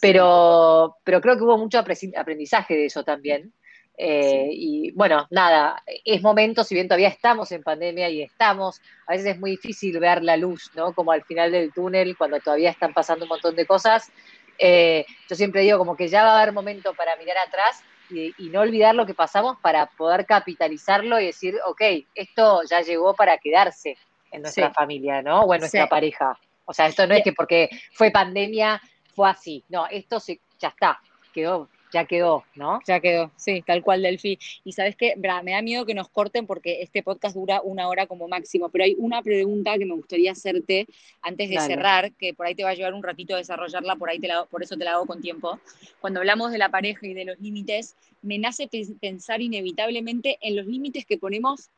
[0.00, 3.52] pero, pero creo que hubo mucho aprendizaje de eso también.
[3.96, 9.12] Eh, y bueno, nada, es momento, si bien todavía estamos en pandemia y estamos, a
[9.12, 10.92] veces es muy difícil ver la luz, ¿no?
[10.92, 14.10] Como al final del túnel, cuando todavía están pasando un montón de cosas.
[14.58, 18.34] Eh, yo siempre digo como que ya va a haber momento para mirar atrás, y,
[18.50, 21.82] no olvidar lo que pasamos para poder capitalizarlo y decir, ok,
[22.14, 23.96] esto ya llegó para quedarse
[24.30, 25.40] en nuestra familia, ¿no?
[25.40, 26.38] O en nuestra pareja.
[26.64, 28.80] O sea, esto no es que porque fue pandemia
[29.14, 29.64] fue así.
[29.68, 31.00] No, esto se, ya está,
[31.32, 32.80] quedó ya quedó, ¿no?
[32.86, 34.38] Ya quedó, sí, tal cual, Delphi.
[34.64, 38.06] Y sabes qué, me da miedo que nos corten porque este podcast dura una hora
[38.06, 40.86] como máximo, pero hay una pregunta que me gustaría hacerte
[41.22, 44.10] antes de cerrar, que por ahí te va a llevar un ratito a desarrollarla, por,
[44.10, 45.60] ahí te la, por eso te la hago con tiempo.
[46.00, 48.68] Cuando hablamos de la pareja y de los límites, me nace
[49.00, 51.70] pensar inevitablemente en los límites que ponemos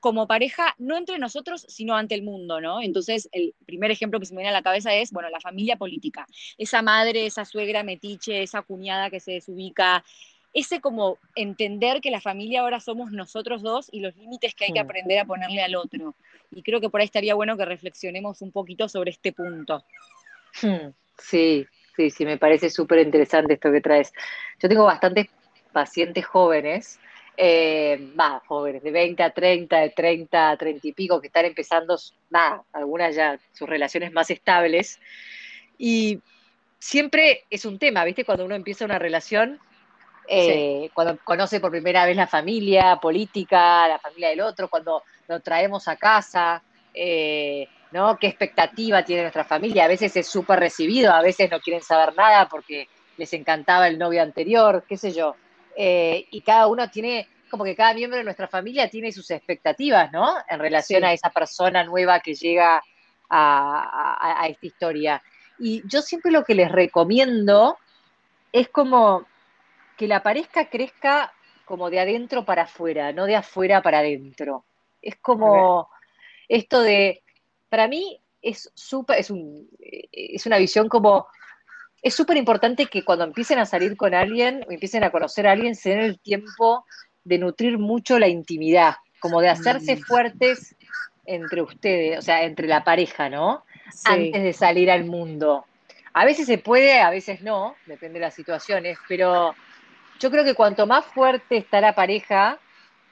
[0.00, 2.80] como pareja, no entre nosotros, sino ante el mundo, ¿no?
[2.80, 5.76] Entonces, el primer ejemplo que se me viene a la cabeza es, bueno, la familia
[5.76, 6.26] política.
[6.56, 10.04] Esa madre, esa suegra metiche, esa cuñada que se desubica,
[10.54, 14.72] ese como entender que la familia ahora somos nosotros dos y los límites que hay
[14.72, 16.14] que aprender a ponerle al otro.
[16.50, 19.84] Y creo que por ahí estaría bueno que reflexionemos un poquito sobre este punto.
[20.62, 24.12] Hmm, sí, sí, sí, me parece súper interesante esto que traes.
[24.60, 25.28] Yo tengo bastantes
[25.72, 26.98] pacientes jóvenes
[27.40, 31.44] eh, más jóvenes, de 20 a 30, de 30 a 30 y pico, que están
[31.44, 31.96] empezando,
[32.30, 34.98] nada, algunas ya sus relaciones más estables.
[35.78, 36.20] Y
[36.80, 38.24] siempre es un tema, ¿viste?
[38.24, 39.60] Cuando uno empieza una relación,
[40.26, 45.38] eh, cuando conoce por primera vez la familia política, la familia del otro, cuando lo
[45.38, 46.60] traemos a casa,
[46.92, 48.18] eh, ¿no?
[48.18, 49.84] ¿Qué expectativa tiene nuestra familia?
[49.84, 53.96] A veces es súper recibido, a veces no quieren saber nada porque les encantaba el
[53.96, 55.36] novio anterior, qué sé yo.
[55.80, 60.10] Eh, y cada uno tiene, como que cada miembro de nuestra familia tiene sus expectativas,
[60.10, 60.34] ¿no?
[60.48, 62.82] En relación a esa persona nueva que llega
[63.30, 65.22] a, esta historia.
[65.56, 67.78] Y yo siempre lo que les recomiendo
[68.50, 69.24] es como
[69.96, 71.32] que la pareja crezca
[71.64, 74.64] como de adentro para afuera, no de afuera para adentro.
[75.00, 75.88] Es como
[76.48, 77.22] esto de,
[77.68, 81.28] para mí es súper, es, un, es una visión como
[82.02, 85.52] es súper importante que cuando empiecen a salir con alguien o empiecen a conocer a
[85.52, 86.84] alguien, se den el tiempo
[87.24, 90.00] de nutrir mucho la intimidad, como de hacerse mm.
[90.00, 90.76] fuertes
[91.26, 93.64] entre ustedes, o sea, entre la pareja, ¿no?
[94.04, 95.66] Antes de salir al mundo.
[96.14, 99.54] A veces se puede, a veces no, depende de las situaciones, pero
[100.18, 102.58] yo creo que cuanto más fuerte está la pareja,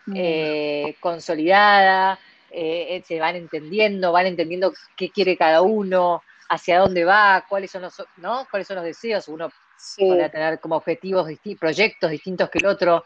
[0.07, 0.15] mm.
[0.17, 2.19] eh, consolidada,
[2.51, 7.83] eh, se van entendiendo, van entendiendo qué quiere cada uno, hacia dónde va, cuáles son
[7.83, 8.47] los, ¿no?
[8.51, 9.51] cuáles son los deseos, uno
[9.97, 11.29] puede tener como objetivos,
[11.59, 13.05] proyectos distintos que el otro.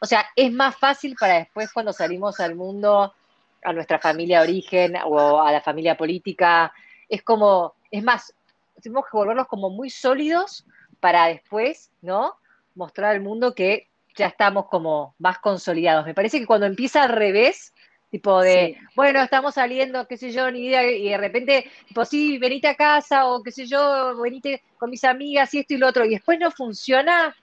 [0.00, 3.14] O sea, es más fácil para después cuando salimos al mundo,
[3.62, 6.72] a nuestra familia de origen o a la familia política,
[7.08, 8.34] es como, es más,
[8.80, 10.64] tenemos que volverlos como muy sólidos
[11.00, 12.36] para después, ¿no?
[12.74, 16.06] Mostrar al mundo que ya estamos como más consolidados.
[16.06, 17.74] Me parece que cuando empieza al revés,
[18.10, 22.38] Tipo de, bueno, estamos saliendo, qué sé yo, ni idea, y de repente, tipo, sí,
[22.38, 25.86] venite a casa, o qué sé yo, venite con mis amigas, y esto y lo
[25.86, 27.36] otro, y después no funciona,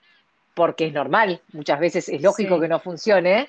[0.52, 3.48] porque es normal, muchas veces es lógico que no funcione,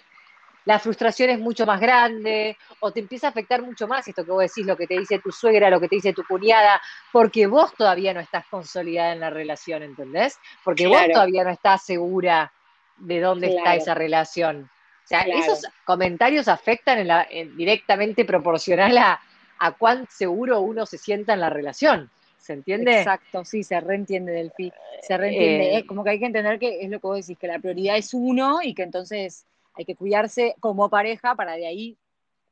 [0.64, 4.32] la frustración es mucho más grande, o te empieza a afectar mucho más esto que
[4.32, 7.48] vos decís, lo que te dice tu suegra, lo que te dice tu cuñada, porque
[7.48, 10.38] vos todavía no estás consolidada en la relación, ¿entendés?
[10.64, 12.54] Porque vos todavía no estás segura
[12.98, 14.70] de dónde está esa relación.
[15.10, 17.08] O sea, esos comentarios afectan
[17.56, 19.20] directamente proporcional a,
[19.58, 22.12] a cuán seguro uno se sienta en la relación.
[22.38, 23.00] ¿Se entiende?
[23.00, 24.54] Exacto, sí, se reentiende del
[25.02, 25.78] Se reentiende.
[25.78, 27.98] Eh, como que hay que entender que es lo que vos decís, que la prioridad
[27.98, 31.98] es uno y que entonces hay que cuidarse como pareja para de ahí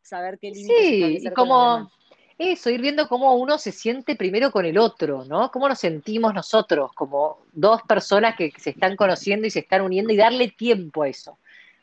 [0.02, 1.92] saber qué límites Sí, y como
[2.40, 5.52] eso, ir viendo cómo uno se siente primero con el otro, ¿no?
[5.52, 10.12] Cómo nos sentimos nosotros, como dos personas que se están conociendo y se están uniendo
[10.12, 11.38] y darle tiempo a eso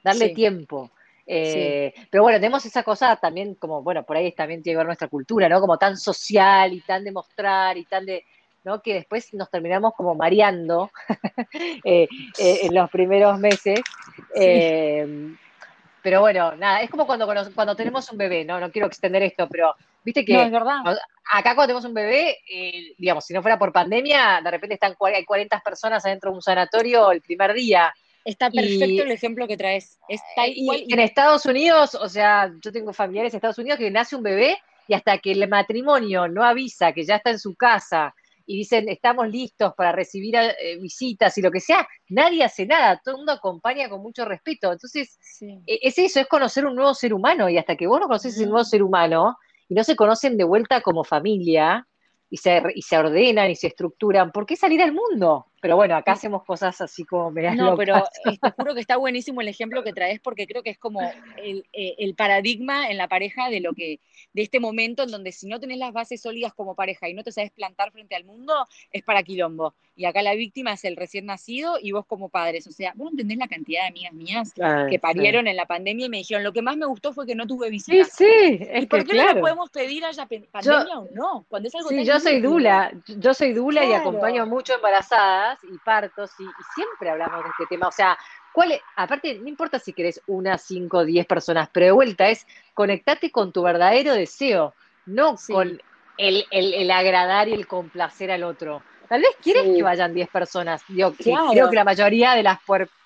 [0.05, 0.91] darle tiempo.
[1.27, 4.87] Eh, pero bueno, tenemos esa cosa también como, bueno, por ahí también tiene que ver
[4.87, 5.61] nuestra cultura, ¿no?
[5.61, 8.25] Como tan social y tan de mostrar y tan de,
[8.63, 8.83] ¿no?
[8.83, 10.91] Que después nos terminamos como mareando
[11.85, 12.07] eh,
[12.39, 13.81] eh, en los primeros meses.
[16.03, 18.61] pero bueno, nada, es como cuando, cuando tenemos un bebé, ¿no?
[18.61, 19.75] No quiero extender esto, pero
[20.05, 20.81] viste que no, es verdad.
[21.33, 22.37] acá cuando tenemos un bebé,
[22.99, 26.43] digamos, si no fuera por pandemia, de repente están hay 40 personas adentro de un
[26.43, 27.95] sanatorio el primer día.
[28.25, 29.99] Está perfecto el ejemplo que traes.
[30.09, 30.85] Está igual.
[30.89, 34.57] en Estados Unidos, o sea, yo tengo familiares en Estados Unidos que nace un bebé
[34.89, 38.14] y hasta que el matrimonio no avisa que ya está en su casa
[38.47, 43.01] y dicen estamos listos para recibir eh, visitas y lo que sea, nadie hace nada,
[43.03, 44.72] todo el mundo acompaña con mucho respeto.
[44.72, 45.18] Entonces,
[45.66, 48.35] e, es eso, es conocer un nuevo ser humano y hasta que vos no conoces
[48.35, 49.37] ese nuevo ser humano
[49.68, 51.87] y no se conocen de vuelta como familia
[52.31, 55.47] y se, y se ordenan y se estructuran, ¿por qué salir al mundo?
[55.65, 58.99] Pero bueno, acá hacemos cosas así como me No, pero eh, te juro que está
[58.99, 61.01] buenísimo el ejemplo que traes porque creo que es como
[61.43, 63.99] el, eh, el, paradigma en la pareja de lo que,
[64.35, 67.25] de este momento en donde si no tenés las bases sólidas como pareja y no
[67.25, 68.53] te sabes plantar frente al mundo,
[68.93, 69.73] es para quilombo.
[69.97, 72.67] Y acá la víctima es el recién nacido y vos como padres.
[72.67, 74.53] O sea, vos no entendés la cantidad de amigas mías
[74.91, 77.35] que parieron en la pandemia y me dijeron, lo que más me gustó fue que
[77.35, 78.11] no tuve visitas.
[78.12, 78.27] Sí,
[78.59, 78.69] sí.
[78.75, 81.47] ¿Y por qué no podemos pedir haya pandemia o no?
[81.49, 85.79] Cuando es algo sí, yo soy dula, yo soy dula y acompaño mucho embarazadas y
[85.79, 87.89] partos y, siempre hablamos de este tema.
[87.89, 88.19] O sea,
[88.53, 88.81] ¿cuál es?
[88.97, 93.53] aparte, no importa si querés una, cinco, diez personas, pero de vuelta es conectate con
[93.53, 94.75] tu verdadero deseo,
[95.07, 95.81] no con
[96.19, 98.83] el, el, agradar y el complacer al otro.
[99.09, 100.83] Tal vez quieres que vayan diez personas.
[100.89, 102.59] Yo creo que la mayoría de las,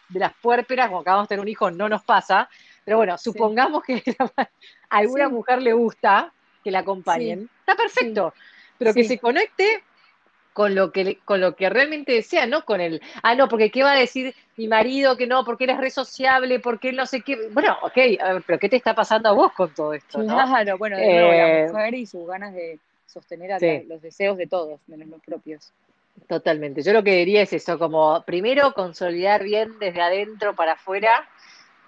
[0.08, 2.48] de las puérperas, cuando acabamos de tener un hijo, no nos pasa.
[2.84, 4.02] Pero bueno, supongamos que
[4.36, 4.48] a
[4.88, 6.32] alguna mujer le gusta
[6.62, 7.50] que la acompañen.
[7.60, 8.32] Está perfecto.
[8.78, 9.82] Pero que se conecte
[10.52, 13.82] con lo que con lo que realmente desea, no con el, ah, no, porque qué
[13.82, 17.48] va a decir mi marido que no, porque eres re sociable, porque no sé qué.
[17.52, 17.94] Bueno, ok,
[18.46, 20.20] pero ¿qué te está pasando a vos con todo esto?
[20.20, 24.46] Claro, bueno, de nuevo, la eh, mujer y sus ganas de sostener los deseos de
[24.46, 25.72] todos, menos los propios.
[26.26, 26.82] Totalmente.
[26.82, 31.28] Yo lo que diría es eso, como primero consolidar bien desde adentro para afuera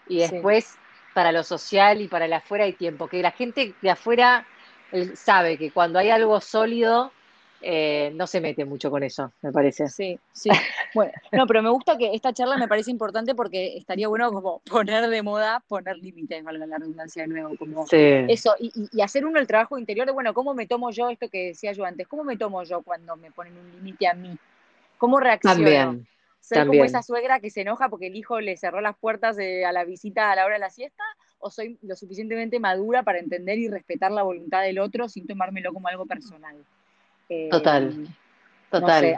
[0.09, 0.77] y después
[1.15, 3.09] para lo social y para el afuera hay tiempo.
[3.09, 4.47] Que la gente de afuera
[5.15, 7.13] sabe que cuando hay algo sólido
[7.63, 9.89] eh, no se mete mucho con eso, me parece.
[9.89, 10.51] Sí, sí.
[10.95, 14.59] Bueno, no, pero me gusta que esta charla me parece importante porque estaría bueno como
[14.61, 19.39] poner de moda, poner límites, valga la redundancia de nuevo, como eso, y, hacer uno
[19.39, 22.09] el trabajo interior de, bueno, ¿cómo me tomo yo esto que decía yo antes?
[22.09, 24.37] ¿Cómo me tomo yo cuando me ponen un límite a mí?
[24.99, 25.55] ¿Cómo reacciono?
[25.55, 26.07] También.
[26.41, 29.73] ¿Soy como esa suegra que se enoja porque el hijo le cerró las puertas a
[29.73, 31.05] la visita a la hora de la siesta?
[31.39, 35.73] ¿O soy lo suficientemente madura para entender y respetar la voluntad del otro sin tomármelo
[35.73, 36.57] como algo personal?
[37.51, 38.09] Total,
[38.71, 39.17] total.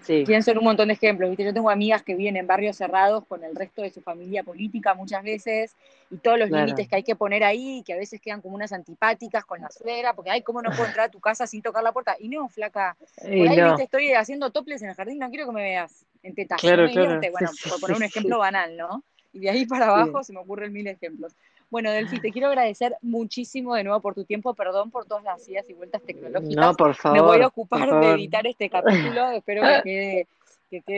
[0.00, 1.30] sí, Pienso en un montón de ejemplos.
[1.30, 1.44] ¿viste?
[1.44, 4.94] Yo tengo amigas que viven en barrios cerrados con el resto de su familia política
[4.94, 5.76] muchas veces
[6.10, 8.72] y todos los límites que hay que poner ahí, que a veces quedan como unas
[8.72, 11.82] antipáticas con la suegra, porque, ay, ¿cómo no puedo entrar a tu casa sin tocar
[11.82, 12.16] la puerta?
[12.18, 15.62] Y no, flaca, por ahí estoy haciendo toples en el jardín, no quiero que me
[15.62, 16.60] veas en tetas.
[16.60, 19.02] Claro, Bueno, por poner un ejemplo banal, ¿no?
[19.32, 21.34] Y de ahí para abajo se me ocurren mil ejemplos.
[21.72, 25.48] Bueno, Delphi, te quiero agradecer muchísimo de nuevo por tu tiempo, perdón por todas las
[25.48, 26.54] idas y vueltas tecnológicas.
[26.54, 27.18] No, por favor.
[27.18, 30.28] Me voy a ocupar de editar este capítulo, espero que quede,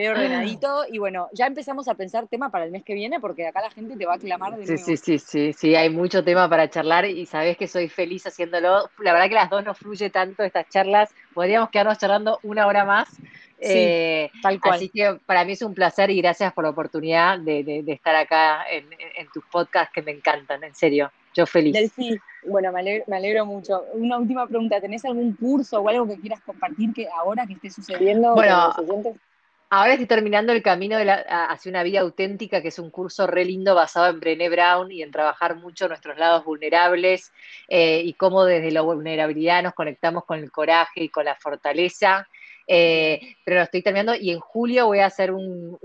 [0.09, 0.85] ordenadito.
[0.91, 3.71] Y bueno, ya empezamos a pensar tema para el mes que viene, porque acá la
[3.71, 6.69] gente te va a clamar de sí, Sí, sí, sí, sí, hay mucho tema para
[6.69, 8.89] charlar y sabes que soy feliz haciéndolo.
[8.99, 12.85] La verdad que las dos nos fluye tanto estas charlas, podríamos quedarnos charlando una hora
[12.85, 13.09] más.
[13.59, 14.75] Eh, tal cual.
[14.75, 18.65] Así que para mí es un placer y gracias por la oportunidad de, estar acá
[18.69, 18.85] en,
[19.33, 21.11] tus podcasts que me encantan, en serio.
[21.33, 21.73] Yo feliz.
[21.73, 22.17] Delphi,
[22.47, 23.83] bueno, me alegro, mucho.
[23.93, 27.69] Una última pregunta, ¿tenés algún curso o algo que quieras compartir que ahora que esté
[27.69, 28.35] sucediendo?
[28.35, 28.73] Bueno,
[29.75, 33.75] ahora estoy terminando el camino hacia una vida auténtica, que es un curso re lindo
[33.75, 37.33] basado en Brené Brown y en trabajar mucho nuestros lados vulnerables
[37.67, 42.25] eh, y cómo desde la vulnerabilidad nos conectamos con el coraje y con la fortaleza.
[42.67, 45.77] Eh, pero lo estoy terminando y en julio voy a hacer un,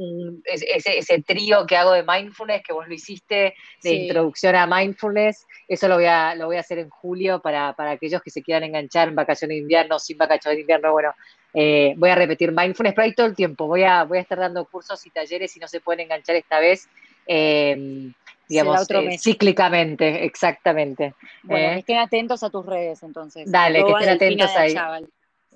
[0.46, 5.88] ese, trío que hago de mindfulness, que vos lo hiciste, de introducción a mindfulness, eso
[5.88, 9.08] lo voy a, lo voy a hacer en julio para, aquellos que se quieran enganchar
[9.08, 11.12] en vacaciones de invierno, sin vacaciones de invierno, bueno,
[11.52, 14.38] eh, voy a repetir mindfulness, pero ahí todo el tiempo, voy a, voy a estar
[14.38, 16.88] dando cursos y talleres y no se pueden enganchar esta vez.
[17.26, 18.10] Eh,
[18.48, 18.88] digamos,
[19.20, 21.14] cíclicamente, exactamente.
[21.44, 23.50] Bueno, estén atentos a tus redes entonces.
[23.50, 24.74] Dale, que estén atentos ahí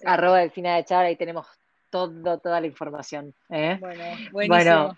[0.04, 1.46] arroba delfina de Chávez, ahí tenemos
[1.90, 3.34] todo, toda la información.
[3.50, 3.76] ¿eh?
[3.80, 4.96] Bueno, buenísimo.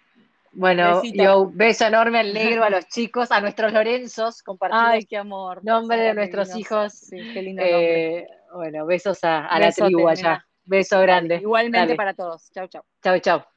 [0.53, 5.19] Bueno, yo beso enorme al negro, a los chicos, a nuestros Lorenzos, compartimos Ay, qué
[5.19, 5.63] amor.
[5.63, 6.95] Nombre de nuestros hijos.
[6.95, 10.47] Sí, qué lindo eh, Bueno, besos a, la tribu allá.
[10.65, 11.37] Beso grande.
[11.37, 12.51] igualmente para todos.
[12.53, 12.83] Chau, chau.
[13.03, 13.56] Chau, chau.